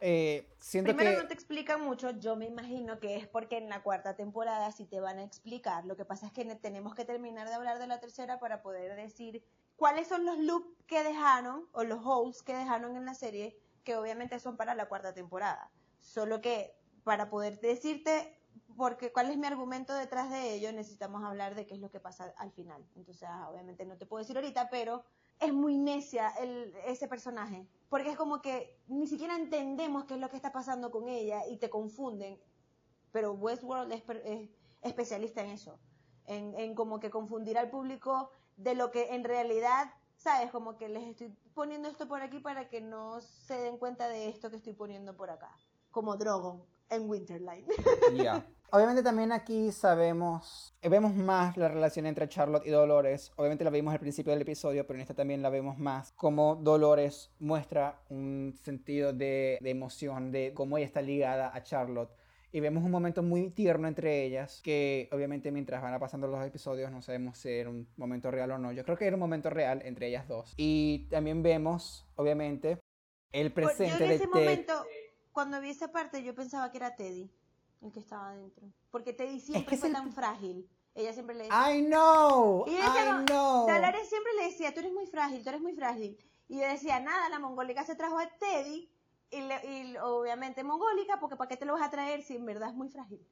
[0.00, 1.22] Eh, siento Primero que...
[1.22, 4.84] no te explican mucho, yo me imagino que es porque en la cuarta temporada sí
[4.84, 5.86] te van a explicar.
[5.86, 8.60] Lo que pasa es que ne- tenemos que terminar de hablar de la tercera para
[8.60, 9.42] poder decir
[9.76, 13.96] cuáles son los loops que dejaron o los holes que dejaron en la serie, que
[13.96, 15.70] obviamente son para la cuarta temporada.
[16.00, 18.36] Solo que para poder decirte
[18.76, 22.00] porque cuál es mi argumento detrás de ello, necesitamos hablar de qué es lo que
[22.00, 22.84] pasa al final.
[22.94, 25.04] Entonces, obviamente no te puedo decir ahorita, pero
[25.40, 26.28] es muy necia
[26.86, 27.66] ese personaje.
[27.88, 31.46] Porque es como que ni siquiera entendemos qué es lo que está pasando con ella
[31.48, 32.38] y te confunden.
[33.12, 34.50] Pero Westworld es
[34.82, 35.78] especialista en eso.
[36.26, 40.50] En, en como que confundir al público de lo que en realidad, ¿sabes?
[40.50, 44.28] Como que les estoy poniendo esto por aquí para que no se den cuenta de
[44.28, 45.50] esto que estoy poniendo por acá.
[45.90, 47.66] Como Drogon en Winterline.
[48.16, 48.46] Ya.
[48.72, 53.30] Obviamente también aquí sabemos, eh, vemos más la relación entre Charlotte y Dolores.
[53.36, 56.12] Obviamente la vimos al principio del episodio, pero en esta también la vemos más.
[56.12, 62.10] Como Dolores muestra un sentido de, de emoción, de cómo ella está ligada a Charlotte.
[62.56, 66.90] Y vemos un momento muy tierno entre ellas, que obviamente mientras van pasando los episodios
[66.90, 68.72] no sabemos si era un momento real o no.
[68.72, 70.54] Yo creo que era un momento real entre ellas dos.
[70.56, 72.78] Y también vemos, obviamente,
[73.30, 74.32] el presente yo en de ese Ted.
[74.32, 74.72] momento,
[75.32, 77.30] cuando vi esa parte, yo pensaba que era Teddy
[77.82, 78.72] el que estaba adentro.
[78.90, 80.66] Porque Teddy siempre es fue el- tan frágil.
[80.94, 81.76] Ella siempre le decía.
[81.76, 83.66] I know, Y decía, I know.
[83.68, 86.16] Dolores siempre le decía, tú eres muy frágil, tú eres muy frágil.
[86.48, 88.90] Y yo decía, nada, la mongólica se trajo a Teddy.
[89.30, 92.70] Y, y obviamente mongólica, porque ¿para qué te lo vas a traer si en verdad
[92.70, 93.26] es muy frágil?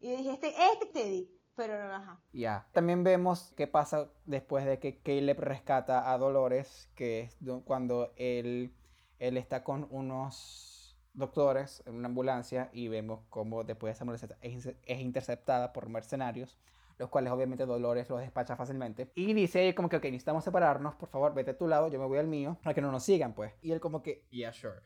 [0.00, 1.34] Y dije, este, este es Teddy.
[1.56, 2.20] Pero no, ajá.
[2.32, 2.68] Ya.
[2.72, 8.12] También vemos qué pasa después de que Caleb rescata a Dolores, que es do- cuando
[8.16, 8.72] él,
[9.18, 14.38] él está con unos doctores en una ambulancia y vemos cómo después de esa ambulancia
[14.40, 16.60] es, es interceptada por mercenarios,
[16.96, 19.10] los cuales obviamente Dolores los despacha fácilmente.
[19.16, 22.06] Y dice como que, ok, necesitamos separarnos, por favor, vete a tu lado, yo me
[22.06, 23.52] voy al mío, para que no nos sigan, pues.
[23.62, 24.80] Y él como que, yeah, sure.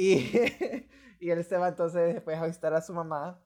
[0.00, 0.30] Y,
[1.20, 3.42] y él se va entonces después a visitar a su mamá.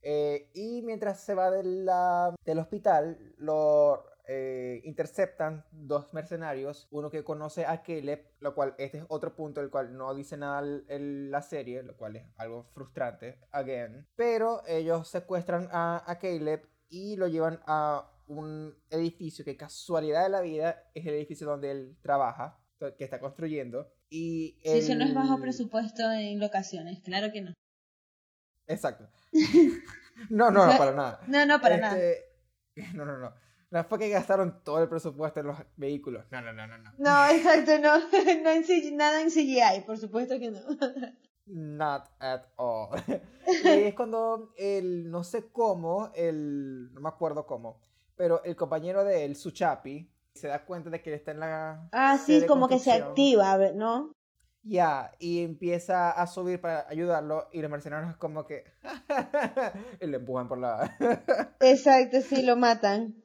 [0.00, 6.88] Eh, y mientras se va de la- del hospital, lo eh, interceptan dos mercenarios.
[6.90, 10.38] Uno que conoce a Caleb, lo cual este es otro punto del cual no dice
[10.38, 14.06] nada el- la serie, lo cual es algo frustrante, again.
[14.16, 20.30] Pero ellos secuestran a, a Caleb y lo llevan a un edificio que casualidad de
[20.30, 22.58] la vida es el edificio donde él trabaja,
[22.96, 23.90] que está construyendo.
[24.10, 27.52] Y Si eso no es bajo el- presupuesto en locaciones, claro que no.
[28.66, 29.08] Exacto.
[30.30, 31.20] No, no, no, para nada.
[31.26, 31.98] No, no, para nada.
[31.98, 32.24] Este,
[32.94, 33.34] No, no, no.
[33.70, 36.24] No fue que gastaron todo el presupuesto en los vehículos.
[36.30, 36.92] No, no, no, no, no.
[36.98, 37.98] No, exacto, no.
[38.44, 40.60] no en CGI nada en CGI, por supuesto que no.
[41.46, 42.90] Not at all.
[43.64, 47.80] y es cuando el, no sé cómo, el, no me acuerdo cómo,
[48.14, 51.88] pero el compañero de él, Suchapi, se da cuenta de que él está en la...
[51.92, 54.12] Ah, sí, como que se activa, ¿no?
[54.62, 58.64] Ya, y empieza a subir para ayudarlo y los mercenarios como que...
[60.00, 60.96] y le empujan por la...
[61.60, 63.22] Exacto, sí, lo matan.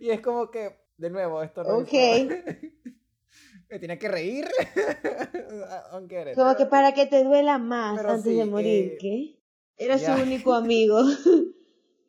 [0.00, 1.92] Y es como que, de nuevo, esto no Ok.
[3.70, 4.48] Me tenía que reír.
[6.34, 9.38] Como que para que te duela más Pero antes sí, de morir, eh, ¿qué?
[9.76, 11.02] Era su único amigo.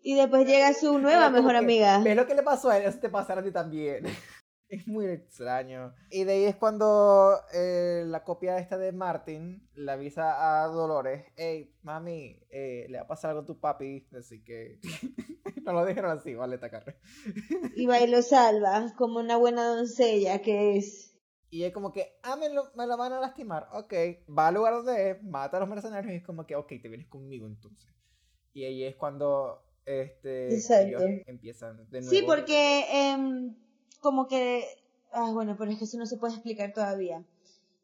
[0.10, 2.00] Y después llega su nueva mejor amiga.
[2.00, 2.86] ¿Ves lo que le pasó a él?
[2.86, 4.06] Eso te pasará a ti también.
[4.68, 5.96] Es muy extraño.
[6.12, 11.26] Y de ahí es cuando eh, la copia esta de Martin le avisa a Dolores,
[11.36, 14.80] hey, mami, eh, le va a pasar algo a tu papi, así que
[15.64, 16.98] no lo dijeron así, vale, tacar.
[17.76, 21.20] Y va y lo salva, como una buena doncella que es.
[21.50, 23.94] Y es como que, ah, me lo, me lo van a lastimar, ok,
[24.38, 26.90] va al lugar donde es, mata a los mercenarios y es como que, ok, te
[26.90, 27.92] vienes conmigo entonces.
[28.54, 30.88] Y ahí es cuando este, Exacto.
[31.04, 32.10] ellos empiezan de nuevo.
[32.16, 33.56] Sí, porque em,
[34.02, 34.66] como que...
[35.12, 37.26] Ah, bueno, pero es que eso no se puede explicar todavía.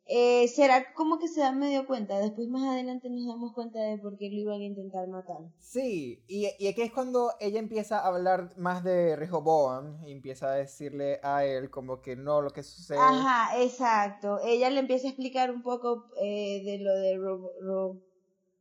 [0.07, 2.19] eh, será como que se da medio cuenta.
[2.19, 5.37] Después más adelante nos damos cuenta de por qué lo iban a intentar matar.
[5.59, 10.47] Sí, y, y aquí es cuando ella empieza a hablar más de Rehoboam y empieza
[10.51, 12.99] a decirle a él como que no lo que sucede.
[12.99, 14.39] Ajá, exacto.
[14.43, 17.99] Ella le empieza a explicar un poco eh, de lo de Ro,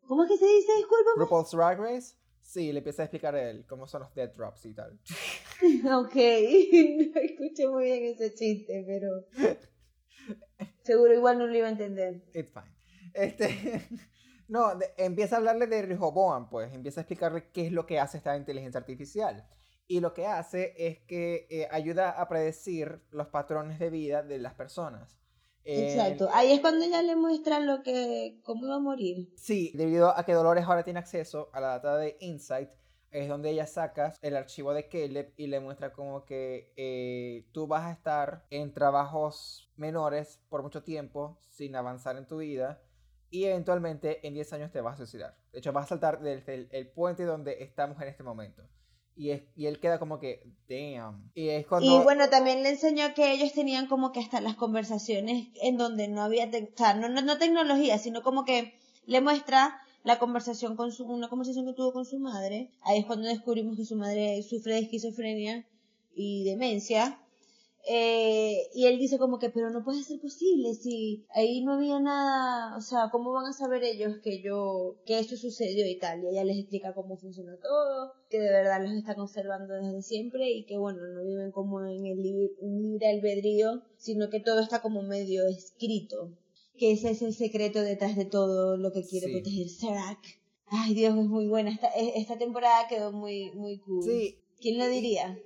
[0.06, 0.72] ¿Cómo es que se dice?
[0.76, 1.10] Disculpa.
[1.16, 2.14] RuPaul's Drag Race.
[2.44, 4.92] Sí, le empieza a explicar a él cómo son los dead drops y tal.
[5.92, 9.26] ok, no escuché muy bien ese chiste, pero...
[10.84, 12.22] Seguro igual no lo iba a entender.
[12.34, 12.70] It's fine.
[13.14, 13.82] Este,
[14.48, 18.18] no, empieza a hablarle de Rehoboam, pues, empieza a explicarle qué es lo que hace
[18.18, 19.48] esta inteligencia artificial.
[19.86, 24.38] Y lo que hace es que eh, ayuda a predecir los patrones de vida de
[24.38, 25.18] las personas.
[25.64, 29.32] Exacto, ahí es cuando ella le muestra lo que, cómo va a morir.
[29.36, 32.70] Sí, debido a que Dolores ahora tiene acceso a la data de Insight,
[33.10, 37.68] es donde ella saca el archivo de Caleb y le muestra como que eh, tú
[37.68, 42.82] vas a estar en trabajos menores por mucho tiempo sin avanzar en tu vida
[43.30, 45.36] y eventualmente en 10 años te vas a suicidar.
[45.52, 48.62] De hecho, vas a saltar desde el, puente donde estamos en este momento.
[49.16, 51.30] Y, es, y él queda como que, damn.
[51.34, 51.86] Y, es cuando...
[51.86, 56.08] y bueno, también le enseñó que ellos tenían como que hasta las conversaciones en donde
[56.08, 58.74] no había, o sea, no, no tecnología, sino como que
[59.06, 62.70] le muestra la conversación con su, una conversación que tuvo con su madre.
[62.82, 65.64] Ahí es cuando descubrimos que su madre sufre de esquizofrenia
[66.14, 67.18] y demencia.
[67.86, 72.00] Eh, y él dice como que, pero no puede ser posible si ahí no había
[72.00, 76.24] nada, o sea, ¿cómo van a saber ellos que yo, que esto sucedió y tal?
[76.24, 80.50] Y ella les explica cómo funciona todo, que de verdad los está conservando desde siempre
[80.50, 85.02] y que bueno, no viven como en el libre albedrío, sino que todo está como
[85.02, 86.32] medio escrito
[86.78, 90.18] que ese es el secreto detrás de todo lo que quiere proteger Serac.
[90.66, 91.70] Ay, Dios, es muy buena.
[91.70, 94.02] Esta, e, esta temporada quedó muy, muy cool.
[94.02, 94.38] Sí.
[94.60, 95.38] ¿Quién lo diría?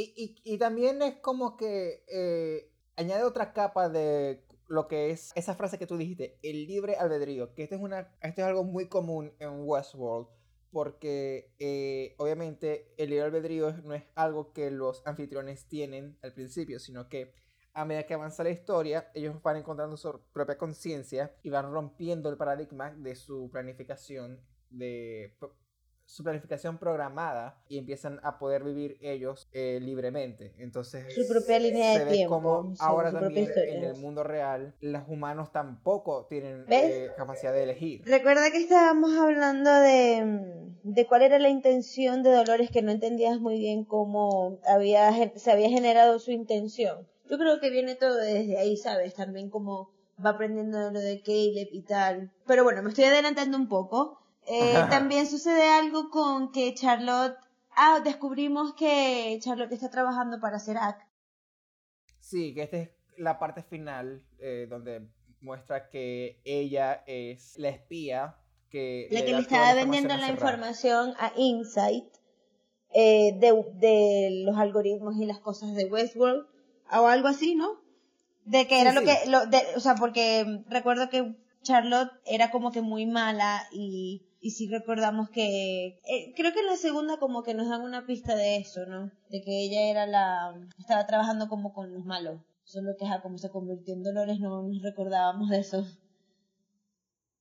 [0.00, 5.76] Y, también es como que eh, añade otra capa de lo que es esa frase
[5.76, 9.32] que tú dijiste, el libre albedrío, que esto es, una, esto es algo muy común
[9.40, 10.28] en Westworld,
[10.70, 16.78] porque eh, obviamente el libre albedrío no es algo que los anfitriones tienen al principio,
[16.78, 17.34] sino que
[17.72, 22.28] a medida que avanza la historia, ellos van encontrando su propia conciencia y van rompiendo
[22.30, 24.40] el paradigma de su planificación
[24.70, 25.36] de
[26.08, 30.54] su planificación programada y empiezan a poder vivir ellos eh, libremente.
[30.56, 32.34] Entonces, su propia línea de ve tiempo.
[32.34, 38.02] Como ahora también en el mundo real, los humanos tampoco tienen eh, capacidad de elegir.
[38.06, 43.38] Recuerda que estábamos hablando de, de cuál era la intención de Dolores, que no entendías
[43.38, 47.06] muy bien cómo había, se había generado su intención.
[47.28, 49.12] Yo creo que viene todo desde ahí, ¿sabes?
[49.12, 49.90] También como
[50.24, 52.32] va aprendiendo lo de Caleb y tal.
[52.46, 54.22] Pero bueno, me estoy adelantando un poco.
[54.50, 57.36] Eh, también sucede algo con que Charlotte...
[57.80, 61.06] Ah, descubrimos que Charlotte está trabajando para Serac.
[62.18, 65.08] Sí, que esta es la parte final eh, donde
[65.40, 68.36] muestra que ella es la espía
[68.70, 69.08] que...
[69.10, 72.06] La que le estaba vendiendo la información a Insight
[72.94, 76.46] eh, de, de los algoritmos y las cosas de Westworld
[76.90, 77.80] o algo así, ¿no?
[78.44, 82.72] De que era lo que, lo, de, o sea, porque recuerdo que Charlotte era como
[82.72, 87.42] que muy mala y, y sí recordamos que, eh, creo que en la segunda como
[87.42, 89.10] que nos dan una pista de eso, ¿no?
[89.30, 92.40] De que ella era la, estaba trabajando como con los malos.
[92.64, 95.86] Solo que, ja, como se convirtió en Dolores, no nos recordábamos de eso.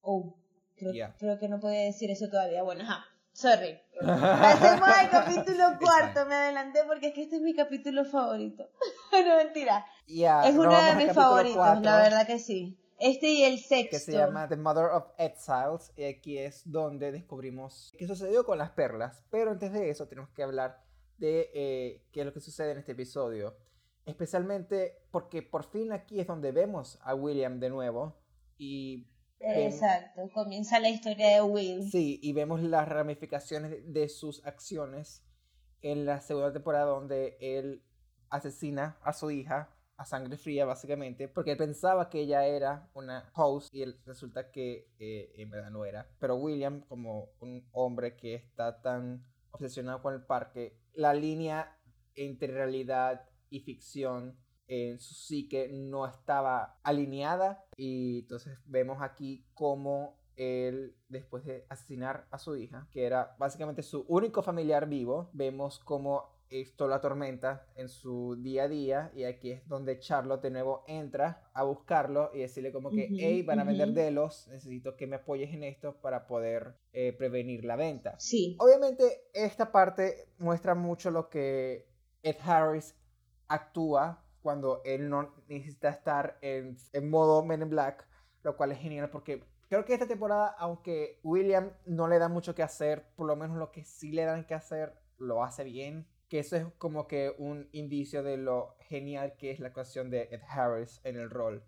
[0.01, 0.35] Oh,
[0.77, 2.63] creo, creo que no podía decir eso todavía.
[2.63, 3.05] Bueno, ajá.
[3.33, 3.79] Sorry.
[4.01, 6.25] Pasemos al capítulo cuarto.
[6.25, 8.67] Me adelanté porque es que este es mi capítulo favorito.
[9.11, 9.85] no, mentira.
[10.07, 12.79] es uno de mis favoritos, la verdad que sí.
[12.99, 13.97] Este y el sexto.
[13.97, 15.93] Que se llama The Mother of Exiles.
[15.95, 19.23] Y aquí es donde descubrimos qué sucedió con las perlas.
[19.29, 20.83] Pero antes de eso tenemos que hablar
[21.17, 23.55] de eh, qué es lo que sucede en este episodio.
[24.05, 28.15] Especialmente porque por fin aquí es donde vemos a William de nuevo.
[28.57, 29.07] Y
[29.39, 31.91] Exacto, comienza la historia de Will.
[31.91, 35.23] Sí, y vemos las ramificaciones de sus acciones
[35.81, 37.83] en la segunda temporada donde él
[38.29, 43.29] asesina a su hija a sangre fría básicamente porque él pensaba que ella era una
[43.33, 46.07] host y él, resulta que eh, en verdad no era.
[46.19, 51.77] Pero William como un hombre que está tan obsesionado con el parque, la línea
[52.15, 54.37] entre realidad y ficción
[54.67, 62.27] en su psique no estaba alineada y entonces vemos aquí cómo él, después de asesinar
[62.29, 67.65] a su hija, que era básicamente su único familiar vivo, vemos cómo esto lo atormenta
[67.75, 72.31] en su día a día y aquí es donde Charlotte de nuevo entra a buscarlo
[72.33, 75.95] y decirle como que, hey, van a vender delos, necesito que me apoyes en esto
[76.01, 78.19] para poder eh, prevenir la venta.
[78.19, 78.55] Sí.
[78.59, 81.87] Obviamente esta parte muestra mucho lo que
[82.23, 82.95] Ed Harris
[83.47, 88.07] actúa cuando él no necesita estar en, en modo Men in Black,
[88.43, 92.55] lo cual es genial porque creo que esta temporada, aunque William no le da mucho
[92.55, 96.07] que hacer, por lo menos lo que sí le dan que hacer lo hace bien.
[96.29, 100.23] Que eso es como que un indicio de lo genial que es la actuación de
[100.31, 101.63] Ed Harris en el rol.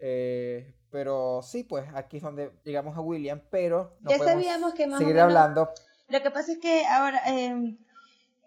[0.00, 4.74] Eh, pero sí, pues aquí es donde llegamos a William, pero no Ya podemos sabíamos
[4.74, 5.68] que más o seguir menos- hablando.
[6.08, 7.76] Lo que pasa es que ahora, eh, en,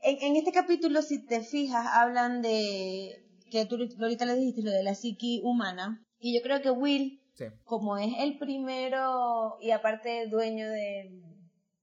[0.03, 4.83] en este capítulo, si te fijas, hablan de, que tú ahorita le dijiste, lo de
[4.83, 6.05] la psiqui humana.
[6.19, 7.45] Y yo creo que Will, Sí.
[7.63, 11.21] como es el primero y aparte dueño de,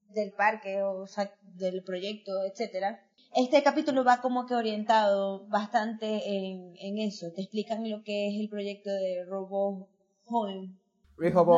[0.09, 3.03] del parque o sea, del proyecto, etcétera,
[3.35, 7.31] este capítulo va como que orientado bastante en, en eso.
[7.31, 9.89] Te explican lo que es el proyecto de Robo
[10.25, 10.71] Home.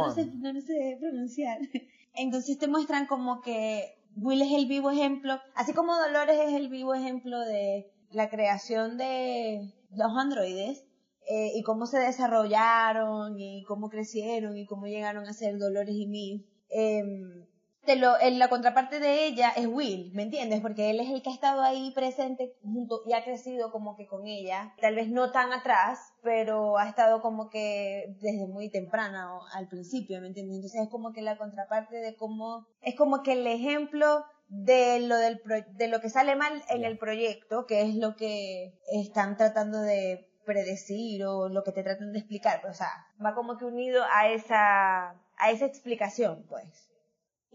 [0.08, 1.60] No sé, no lo sé pronunciar.
[2.14, 6.70] Entonces te muestran como que Will es el vivo ejemplo, así como Dolores es el
[6.70, 10.86] vivo ejemplo de la creación de los androides
[11.30, 16.08] eh, y cómo se desarrollaron y cómo crecieron y cómo llegaron a ser Dolores y
[16.08, 16.46] Mil.
[16.70, 17.46] Em,
[17.86, 20.62] te lo, en la contraparte de ella es Will, ¿me entiendes?
[20.62, 24.08] Porque él es el que ha estado ahí presente junto y ha crecido como que
[24.08, 29.36] con ella, tal vez no tan atrás, pero ha estado como que desde muy temprana
[29.36, 30.56] o al principio, ¿me entiendes?
[30.58, 35.18] Entonces es como que la contraparte de cómo, es como que el ejemplo de lo
[35.18, 39.38] del pro- de lo que sale mal en el proyecto, que es lo que están
[39.38, 42.92] tratando de predecir o lo que te tratan de explicar, pues, o sea,
[43.24, 46.92] va como que unido a esa a esa explicación, pues.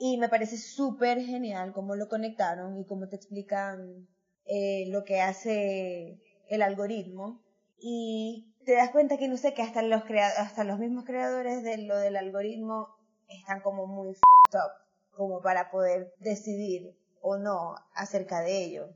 [0.03, 4.09] Y me parece súper genial cómo lo conectaron y cómo te explican
[4.47, 7.43] eh, lo que hace el algoritmo.
[7.79, 10.03] Y te das cuenta que no sé, que hasta los,
[10.39, 12.89] hasta los mismos creadores de lo del algoritmo
[13.29, 14.73] están como muy fucked up,
[15.15, 18.89] como para poder decidir o no acerca de ello.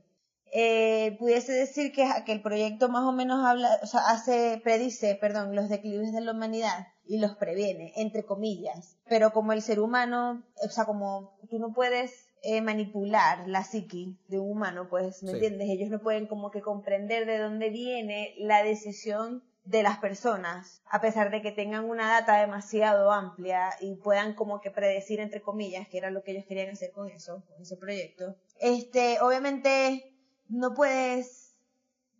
[0.53, 5.13] Eh, pudiese decir que, que el proyecto más o menos habla, o sea, hace, predice,
[5.13, 8.97] perdón, los declives de la humanidad y los previene, entre comillas.
[9.07, 14.17] Pero como el ser humano, o sea, como tú no puedes eh, manipular la psiqui
[14.27, 15.35] de un humano, pues, ¿me Sí.
[15.35, 15.67] entiendes?
[15.69, 21.01] Ellos no pueden como que comprender de dónde viene la decisión de las personas, a
[21.01, 25.87] pesar de que tengan una data demasiado amplia y puedan como que predecir, entre comillas,
[25.87, 28.35] que era lo que ellos querían hacer con eso, con ese proyecto.
[28.59, 30.13] Este, obviamente,
[30.47, 31.55] no puedes,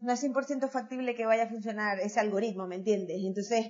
[0.02, 3.18] no es 100% factible que vaya a funcionar ese algoritmo, ¿me entiendes?
[3.24, 3.68] Entonces,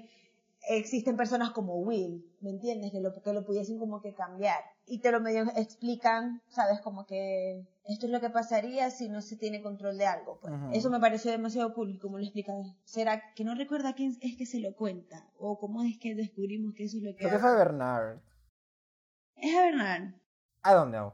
[0.68, 2.92] existen personas como Will, ¿me entiendes?
[2.92, 4.60] Que lo, que lo pudiesen como que cambiar.
[4.86, 6.80] Y te lo medio explican, ¿sabes?
[6.82, 10.40] Como que esto es lo que pasaría si no se tiene control de algo.
[10.40, 10.54] Pues.
[10.74, 12.76] Eso me pareció demasiado cool, como lo explican.
[12.84, 15.28] ¿Será que no recuerda quién es que se lo cuenta?
[15.38, 17.20] ¿O cómo es que descubrimos que eso es lo que...
[17.20, 18.20] Creo que fue Bernard.
[19.36, 20.04] Es a Bernard.
[20.66, 21.14] I don't know.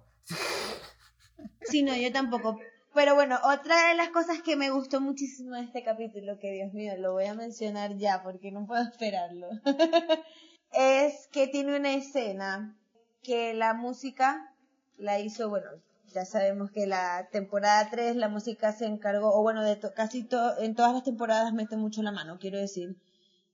[1.64, 2.58] Sí, no, yo tampoco.
[2.94, 6.74] Pero bueno, otra de las cosas que me gustó muchísimo de este capítulo, que Dios
[6.74, 9.48] mío, lo voy a mencionar ya porque no puedo esperarlo,
[10.74, 12.78] es que tiene una escena
[13.24, 14.54] que la música
[14.98, 15.70] la hizo, bueno,
[16.14, 20.24] ya sabemos que la temporada 3 la música se encargó, o bueno, de to- casi
[20.28, 22.98] to- en todas las temporadas mete mucho la mano, quiero decir.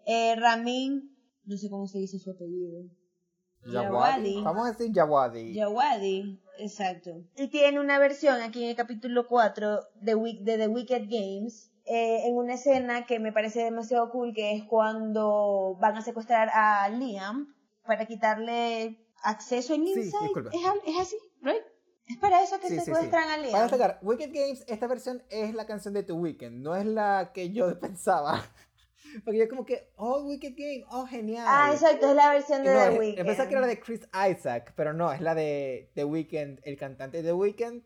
[0.07, 1.15] Eh, Ramin,
[1.45, 2.85] no sé cómo se dice su apellido.
[3.65, 4.41] Yawadi.
[4.43, 5.53] Vamos a decir Yawadi.
[5.53, 7.23] Yawadi, exacto.
[7.35, 10.13] Y tiene una versión aquí en el capítulo 4 de,
[10.45, 15.77] The Wicked Games, eh, en una escena que me parece demasiado cool, que es cuando
[15.79, 17.53] van a secuestrar a Liam
[17.85, 20.23] para quitarle acceso en Sí, Inside.
[20.23, 20.49] disculpa.
[20.53, 20.61] ¿Es,
[20.93, 21.61] es así, right?
[22.07, 22.85] Es para eso que Sí, sí, sí.
[22.85, 23.51] secuestran a Liam.
[23.51, 27.31] Para destacar, Wicked Games, esta versión es la canción de The Weeknd, no es la
[27.33, 28.43] que yo pensaba.
[29.23, 31.45] Porque yo como que, oh, Wicked Game, oh, genial.
[31.47, 33.25] Ah, exacto, es la versión de no, The es- Weeknd.
[33.25, 36.77] Pensaba que era la de Chris Isaac, pero no, es la de The Weeknd, el
[36.77, 37.83] cantante de The Weeknd,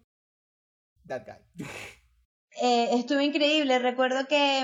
[1.07, 1.66] that guy.
[2.62, 3.80] Eh, estuvo increíble.
[3.80, 4.59] Recuerdo que,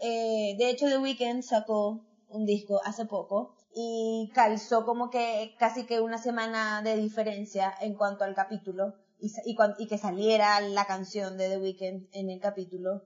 [0.00, 5.84] eh, de hecho, The Weeknd sacó un disco hace poco y calzó como que casi
[5.84, 9.32] que una semana de diferencia en cuanto al capítulo y,
[9.78, 13.02] y que saliera la canción de The Weeknd en el capítulo.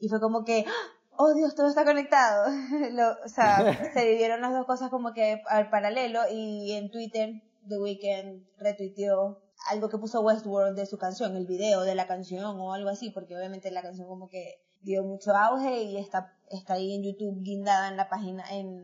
[0.00, 0.97] Y fue como que, ¡ah!
[1.18, 2.46] Oh Dios, todo está conectado.
[2.92, 3.58] Lo- o sea,
[3.94, 9.42] se vivieron las dos cosas como que al paralelo y en Twitter The Weeknd retuiteó
[9.70, 13.10] algo que puso Westworld de su canción, el video de la canción o algo así,
[13.10, 17.42] porque obviamente la canción como que dio mucho auge y está, está ahí en YouTube
[17.42, 18.80] guindada en la página, en,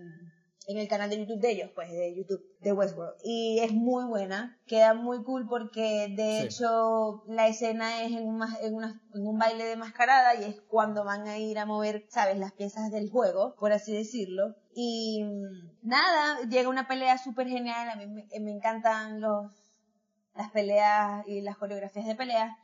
[0.66, 3.16] en el canal de YouTube de ellos, pues, de YouTube, de Westworld.
[3.22, 6.46] Y es muy buena, queda muy cool porque de Sí.
[6.46, 10.60] hecho la escena es en un, en, una- en un baile de mascarada y es
[10.62, 14.54] cuando van a ir a mover, sabes, las piezas del juego, por así decirlo.
[14.74, 19.52] Y mm, nada, llega una pelea súper genial, a mí me, me encantan los,
[20.34, 22.56] las peleas y las coreografías de peleas.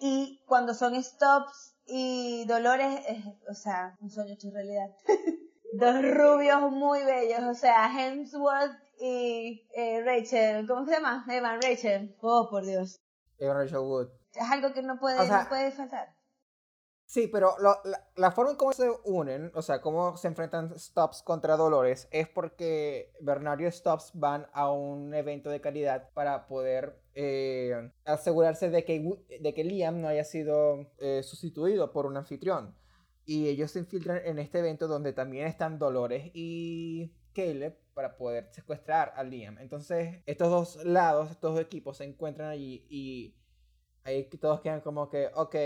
[0.00, 4.90] Y cuando son stops y Dolores, es, o sea, un sueño hecho realidad.
[5.72, 11.24] Dos rubios muy bellos, o sea, Hemsworth y eh, Rachel, ¿cómo se llama?
[11.28, 12.16] Evan Rachel.
[12.20, 13.00] Oh, por Dios.
[13.38, 14.08] Evan Rachel Wood.
[14.34, 16.14] Es algo que no puede, O sea, no puede faltar.
[17.06, 20.78] Sí, pero lo- la, la forma en cómo se unen, o sea, cómo se enfrentan
[20.78, 26.46] Stops contra Dolores, es porque Bernardo y Stops van a un evento de caridad para
[26.46, 29.00] poder eh, asegurarse de que,
[29.40, 32.74] de que Liam no haya sido eh, sustituido por un anfitrión.
[33.28, 38.48] Y ellos se infiltran en este evento donde también están Dolores y Caleb para poder
[38.52, 39.58] secuestrar a Liam.
[39.58, 43.34] Entonces, estos dos lados, estos dos equipos se encuentran allí y
[44.04, 45.56] ahí todos quedan como que, ok,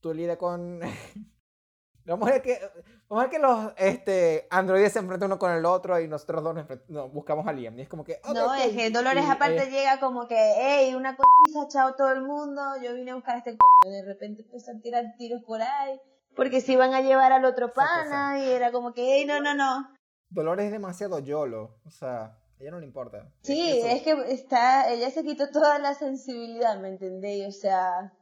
[0.00, 0.80] tú lidia con...
[2.04, 2.60] Vamos a ver que,
[3.08, 6.44] vamos a ver que los este, androides se enfrentan uno con el otro y nosotros
[6.44, 7.78] dos nos no, buscamos a Liam.
[7.78, 8.20] Y es como que...
[8.34, 12.10] No, es que Dolores Y, aparte eh, llega como que, hey, una cotiza, chao todo
[12.10, 13.90] el mundo, yo vine a buscar a este coño.
[13.90, 15.98] De repente empiezan a tirar tiros por ahí,
[16.34, 19.88] porque se iban a llevar al otro pana, y era como que, no, no, no.
[20.28, 21.80] Dolores es demasiado YOLO.
[21.84, 23.32] O sea, a ella no le importa.
[23.42, 27.46] Sí, Eso- es que está, ella se quitó toda la sensibilidad, ¿me entendéis?
[27.48, 28.12] O sea,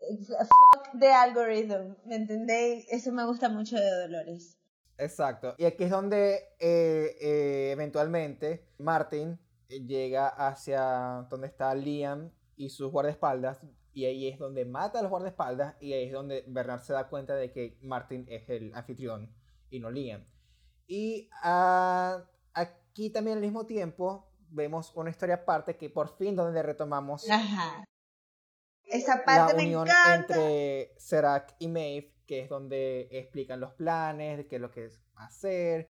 [0.00, 2.86] fuck the algorithm, ¿me entendéis?
[2.90, 4.58] Eso me gusta mucho de Dolores.
[4.98, 5.54] Exacto.
[5.58, 9.38] Y aquí es donde eh, eh, eventualmente Martin
[9.68, 13.58] llega hacia donde está Liam y sus guardaespaldas.
[13.94, 15.76] Y ahí es donde mata a los guardaespaldas.
[15.80, 19.32] Y ahí es donde Bernard se da cuenta de que Martin es el anfitrión
[19.70, 20.26] y no Liam.
[20.86, 22.22] Y ah,
[22.52, 27.84] aquí también al mismo tiempo vemos una historia aparte que por fin donde retomamos Ajá.
[28.84, 30.34] Esa la parte me unión encanta.
[30.34, 34.84] entre Serac y Maeve, que es donde explican los planes, de qué es lo que
[34.84, 35.88] es hacer,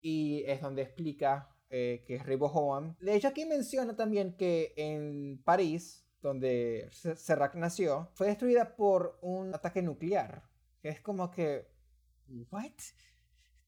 [0.00, 2.96] y es donde explica eh, que es Ribohoam.
[3.00, 9.18] De hecho, aquí menciona también que en París, donde Se- Serac nació, fue destruida por
[9.22, 10.42] un ataque nuclear.
[10.80, 11.66] Que es como que.
[12.50, 12.72] ¿What?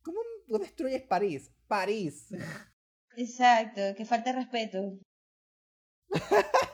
[0.03, 0.21] ¿Cómo
[0.59, 1.51] destruyes París?
[1.67, 2.29] París.
[3.17, 4.99] Exacto, que falta de respeto.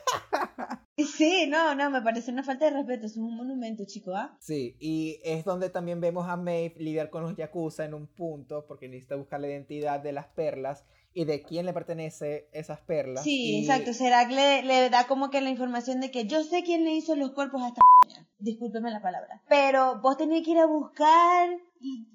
[1.15, 4.35] Sí, no, no, me parece una falta de respeto, es un monumento, chico, ¿ah?
[4.41, 8.65] Sí, y es donde también vemos a Maeve lidiar con los Yakuza en un punto,
[8.65, 10.85] porque necesita buscar la identidad de las perlas
[11.17, 13.23] y de quién le pertenece esas perlas.
[13.23, 16.61] Sí, y- exacto, Serac le, le da como que la información de que yo sé
[16.63, 20.51] quién le hizo los cuerpos a esta coña, discúlpeme la palabra, pero vos tenés que
[20.51, 21.49] ir a buscar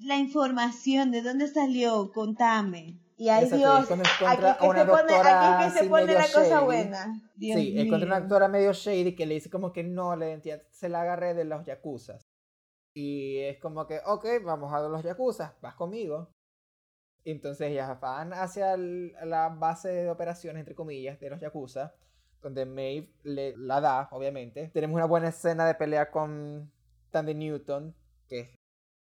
[0.03, 3.01] la información, de dónde salió, contame.
[3.17, 3.91] Y ay Exacto, Dios,
[4.29, 6.65] aquí es que una se pone, doctora aquí es que se pone la cosa shady.
[6.65, 7.23] buena.
[7.37, 8.25] Dios sí, encuentra una mío.
[8.25, 11.45] actora medio shady que le dice como que no, la identidad se la agarré de
[11.45, 12.19] los Yakuza.
[12.95, 16.32] Y es como que, ok, vamos a los Yakuza, vas conmigo.
[17.25, 21.95] Entonces ellas van hacia el- la base de operaciones, entre comillas, de los Yakuza,
[22.41, 24.69] donde Maeve le, la da, obviamente.
[24.75, 26.71] Tenemos una buena escena de pelea con
[27.11, 27.95] Tandy Newton,
[28.29, 28.57] que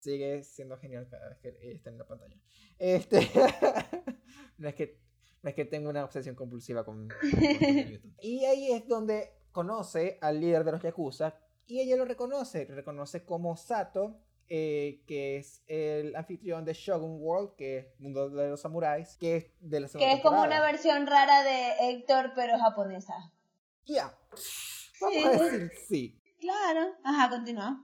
[0.01, 2.35] sigue siendo genial cada vez que está en la pantalla.
[2.77, 3.19] Este,
[4.57, 5.01] no es que
[5.41, 8.15] no es que tenga una obsesión compulsiva con, con Tandy Newton.
[8.21, 11.35] Y ahí es donde conoce al líder de los Yakuza
[11.65, 14.19] y ella lo reconoce, lo reconoce como Sato,
[14.55, 19.37] eh, que es el anfitrión de Shogun World, que es Mundo de los Samuráis, que
[19.37, 23.15] es de la segunda Que es como una versión rara de Héctor, pero japonesa.
[23.85, 24.15] Ya.
[25.01, 26.21] Vamos a decir sí.
[26.39, 26.91] Claro.
[27.03, 27.83] Ajá, continúa.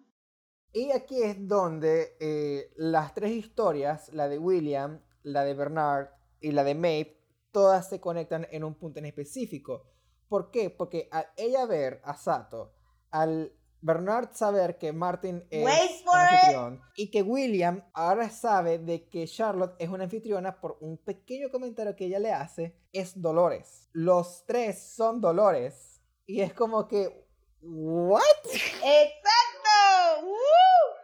[0.72, 6.10] Y aquí es donde eh, las tres historias, la de William, la de Bernard
[6.40, 7.20] y la de Maeve,
[7.52, 9.88] todas se conectan en un punto en específico.
[10.28, 10.70] ¿Por qué?
[10.70, 12.76] Porque al ella ver a Sato,
[13.10, 19.26] al Bernard saber que Martin es un anfitrión y que William ahora sabe de que
[19.26, 23.88] Charlotte es una anfitriona por un pequeño comentario que ella le hace, es Dolores.
[23.94, 26.02] Los tres son Dolores.
[26.26, 27.26] Y es como que,
[27.62, 28.22] ¿what?
[28.54, 30.26] ¡Exacto!
[30.26, 31.00] ¡Woo!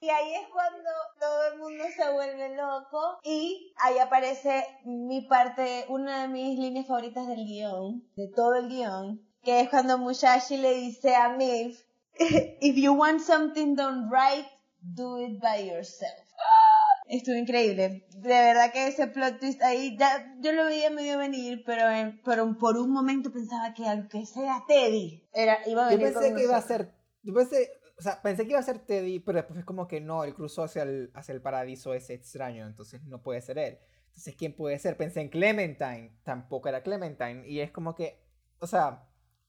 [0.00, 5.84] Y ahí es cuando todo el mundo se vuelve loco y ahí aparece mi parte,
[5.88, 10.56] una de mis líneas favoritas del guion, de todo el guion, que es cuando Mushashi
[10.56, 11.82] le dice a Milf,
[12.60, 14.46] if you want something done right,
[14.80, 16.12] do it by yourself.
[17.08, 18.06] Estuvo increíble.
[18.16, 22.20] De verdad que ese plot twist ahí, ya, yo lo veía medio venir, pero, en-
[22.22, 26.28] pero por un momento pensaba que aunque sea Teddy, era, iba a Yo venir pensé
[26.28, 26.92] con que iba a ser.
[27.22, 27.70] Yo pensé.
[27.98, 30.32] O sea, pensé que iba a ser Teddy, pero después es como que no, él
[30.34, 33.78] cruzó hacia el, hacia el paraíso ese extraño, entonces no puede ser él.
[34.08, 34.96] Entonces, ¿quién puede ser?
[34.96, 38.20] Pensé en Clementine, tampoco era Clementine, y es como que,
[38.60, 39.07] o sea,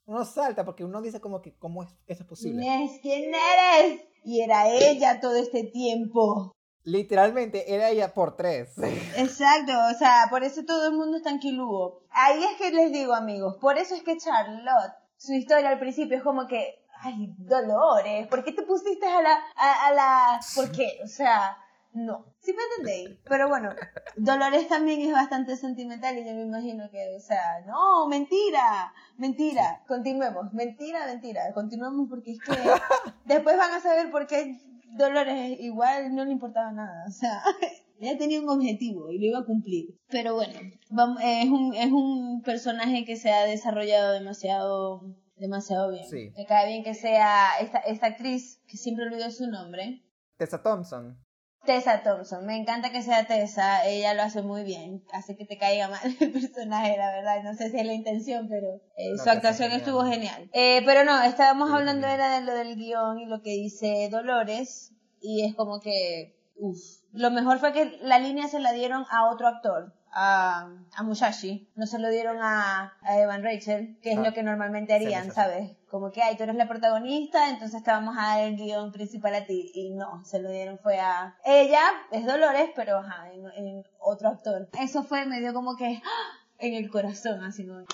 [0.10, 2.66] uno salta porque uno dice como que, ¿cómo es, eso es posible?
[2.66, 4.02] Inés, ¿quién eres?
[4.24, 6.52] Y era ella todo este tiempo.
[6.84, 8.74] Literalmente era ella por tres.
[9.18, 12.02] Exacto, o sea, por eso todo el mundo está en Kilúo.
[12.10, 16.18] Ahí es que les digo, amigos, por eso es que Charlotte, su historia al principio
[16.18, 20.72] es como que, ay, Dolores, ¿por qué te pusiste a la, a, a la, por
[20.72, 20.98] qué?
[21.04, 21.56] O sea,
[21.94, 22.26] no.
[22.40, 23.20] ¿Sí me entendéis?
[23.28, 23.70] Pero bueno,
[24.16, 29.84] Dolores también es bastante sentimental y yo me imagino que, o sea, no, mentira, mentira,
[29.88, 32.52] continuemos, mentira, mentira, continuemos porque es que
[33.26, 34.58] después van a saber por qué
[34.98, 37.42] Dolores igual no le importaba nada, o sea,
[38.00, 39.98] ella tenía un objetivo y lo iba a cumplir.
[40.10, 40.60] Pero bueno,
[40.90, 45.02] vamos, es, un, es un personaje que se ha desarrollado demasiado
[45.36, 46.06] demasiado bien.
[46.06, 46.34] Sí.
[46.36, 50.04] Me cae bien que sea esta, esta actriz, que siempre olvido su nombre,
[50.40, 51.20] Tessa Thompson.
[51.66, 52.46] Tessa Thompson.
[52.46, 56.00] Me encanta que sea Tessa, ella lo hace muy bien, hace que te caiga mal
[56.20, 57.44] el personaje, la verdad.
[57.44, 58.68] No sé si es la intención, pero
[58.98, 59.80] eh, su actuación genial.
[59.82, 60.50] estuvo genial.
[60.54, 64.10] Eh, pero no, estábamos Sí, hablando era de lo del guion y lo que dice
[64.10, 66.80] Dolores, y es como que, uff.
[67.12, 69.94] Lo mejor fue que la línea se la dieron a otro actor.
[70.12, 74.34] A, a Musashi, no se lo dieron a, a Evan Rachel, que es Ah, lo
[74.34, 75.32] que normalmente sí, harían.
[75.32, 75.78] ¿sabes?
[75.90, 79.36] Como que, ay, tú eres la protagonista, entonces te vamos a dar el guion principal
[79.36, 79.72] a ti.
[79.74, 81.82] Y no, se lo dieron fue a ella,
[82.12, 84.68] es Dolores, pero ajá, en, en otro actor.
[84.80, 86.38] Eso fue medio como que ¡ah!
[86.58, 87.86] en el corazón, así como.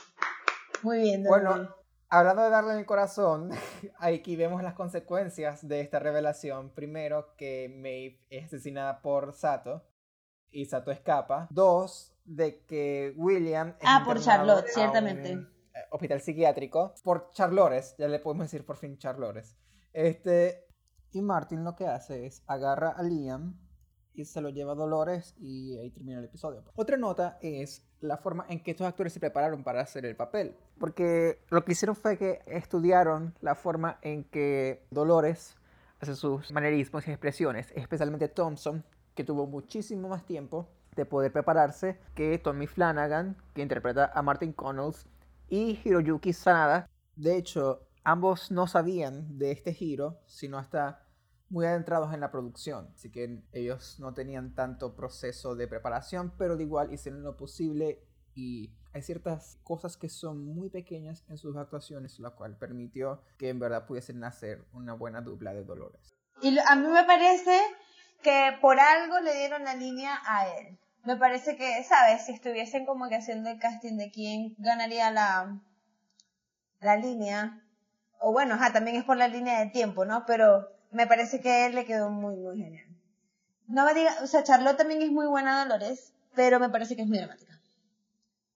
[0.84, 1.50] Muy bien, Dolores.
[1.50, 1.76] Bueno,
[2.10, 3.50] hablando de darle en el corazón,
[4.00, 6.70] aquí vemos las consecuencias de esta revelación.
[6.70, 9.84] Primero, que Maeve es asesinada por Sato
[10.56, 11.48] y Sato escapa.
[11.49, 15.34] Dos, de que William es Ah, por Charlotte, ciertamente.
[15.34, 15.45] eh,
[15.91, 19.56] hospital psiquiátrico por Charlores, ya le podemos decir por fin Charlores.
[19.94, 20.65] Este,
[21.11, 23.57] y Martin lo que hace es agarra a Liam
[24.14, 26.64] y se lo lleva a Dolores y ahí termina el episodio.
[26.76, 30.56] Otra nota es la forma en que estos actores se prepararon para hacer el papel.
[30.80, 35.57] Porque lo que hicieron fue que estudiaron la forma en que Dolores
[35.99, 38.84] hace sus manerismos y expresiones, especialmente Thompson,
[39.16, 44.54] que tuvo muchísimo más tiempo de poder prepararse que Tommy Flanagan, que interpreta a Martin
[44.54, 45.08] Connells,
[45.50, 46.90] y Hiroyuki Sanada.
[47.16, 51.06] De hecho, ambos no sabían de este giro, sino hasta
[51.50, 56.58] muy adentrados en la producción, así que ellos no tenían tanto proceso de preparación, pero
[56.58, 61.56] de igual hicieron lo posible y hay ciertas cosas que son muy pequeñas en sus
[61.56, 66.16] actuaciones, lo cual permitió que en verdad pudiesen hacer una buena dupla de Dolores.
[66.42, 67.58] Y a mí me parece
[68.26, 70.80] que por algo le dieron la línea a él.
[71.03, 72.26] Me parece que, ¿sabes?
[72.26, 75.61] Si estuviesen como que haciendo el casting de quién ganaría la,
[76.81, 77.61] la línea,
[78.19, 80.26] o bueno, ajá, también es por la línea de tiempo, ¿no?
[80.26, 82.88] Pero me parece que él le quedó muy, muy genial.
[83.68, 87.03] No me diga, o sea, Charlotte también es muy buena Dolores, pero me parece que
[87.03, 87.60] es muy dramática.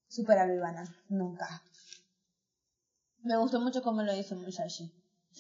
[0.07, 1.61] Super avivana, nunca.
[3.21, 4.91] Me gustó mucho cómo lo hizo Musashi.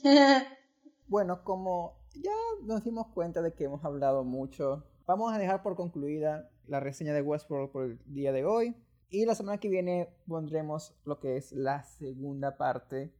[1.07, 2.33] Bueno, como ya
[2.63, 7.13] nos dimos cuenta de que hemos hablado mucho, vamos a dejar por concluida la reseña
[7.13, 8.75] de Westworld por el día de hoy.
[9.09, 13.11] Y la semana que viene pondremos lo que es la segunda parte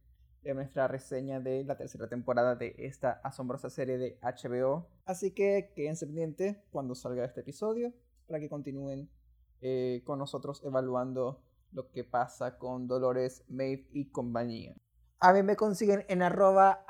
[0.42, 4.86] de nuestra reseña de la tercera temporada de esta asombrosa serie de HBO.
[5.04, 7.92] Así que quédense pendientes cuando salga este episodio
[8.26, 9.10] para que continúen
[9.60, 11.42] eh, con nosotros evaluando
[11.72, 14.74] lo que pasa con Dolores, Maeve y compañía.
[15.18, 16.84] A mí me consiguen en arroba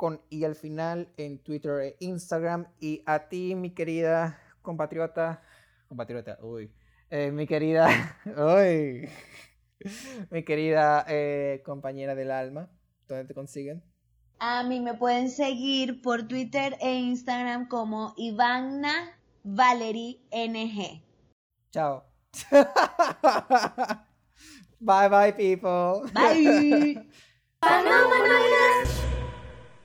[0.00, 2.66] con i al final en Twitter e Instagram.
[2.80, 5.42] Y a ti, mi querida compatriota,
[5.88, 6.72] compatriota, uy,
[7.10, 7.86] eh, mi querida,
[8.24, 9.10] uy,
[10.30, 12.70] mi querida eh, compañera del alma,
[13.08, 13.84] ¿dónde te consiguen?
[14.38, 21.02] A mí me pueden seguir por Twitter e Instagram como Ivana Valerie NG.
[21.72, 22.06] Chao.
[24.80, 26.10] bye bye, people.
[26.14, 27.06] Bye.